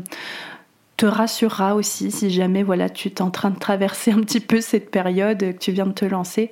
te 0.98 1.06
rassurera 1.06 1.76
aussi 1.76 2.12
si 2.12 2.30
jamais 2.30 2.64
voilà, 2.64 2.90
tu 2.90 3.10
es 3.10 3.22
en 3.22 3.32
train 3.32 3.50
de 3.50 3.60
traverser 3.60 4.12
un 4.12 4.20
petit 4.20 4.40
peu 4.40 4.62
cette 4.62 4.92
période 4.92 5.40
que 5.40 5.58
tu 5.58 5.72
viens 5.72 5.88
de 5.88 5.92
te 5.92 6.06
lancer. 6.06 6.52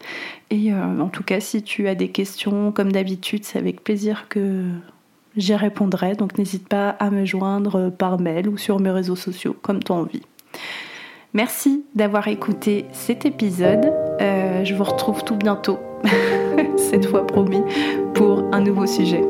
Et 0.49 0.73
euh, 0.73 0.99
en 0.99 1.09
tout 1.09 1.23
cas, 1.23 1.39
si 1.39 1.61
tu 1.61 1.87
as 1.87 1.95
des 1.95 2.09
questions 2.09 2.71
comme 2.71 2.91
d'habitude, 2.91 3.45
c'est 3.45 3.59
avec 3.59 3.83
plaisir 3.83 4.25
que 4.27 4.65
j'y 5.37 5.55
répondrai. 5.55 6.15
Donc 6.15 6.37
n'hésite 6.37 6.67
pas 6.67 6.89
à 6.89 7.11
me 7.11 7.25
joindre 7.25 7.91
par 7.91 8.19
mail 8.19 8.49
ou 8.49 8.57
sur 8.57 8.79
mes 8.79 8.91
réseaux 8.91 9.15
sociaux 9.15 9.55
comme 9.61 9.83
tu 9.83 9.91
as 9.91 9.95
envie. 9.95 10.23
Merci 11.33 11.85
d'avoir 11.93 12.27
écouté 12.27 12.85
cet 12.91 13.25
épisode. 13.25 13.93
Euh, 14.19 14.38
je 14.63 14.75
vous 14.75 14.83
retrouve 14.83 15.23
tout 15.23 15.35
bientôt, 15.35 15.79
cette 16.77 17.05
fois 17.05 17.25
promis, 17.25 17.61
pour 18.13 18.43
un 18.51 18.61
nouveau 18.61 18.85
sujet. 18.85 19.23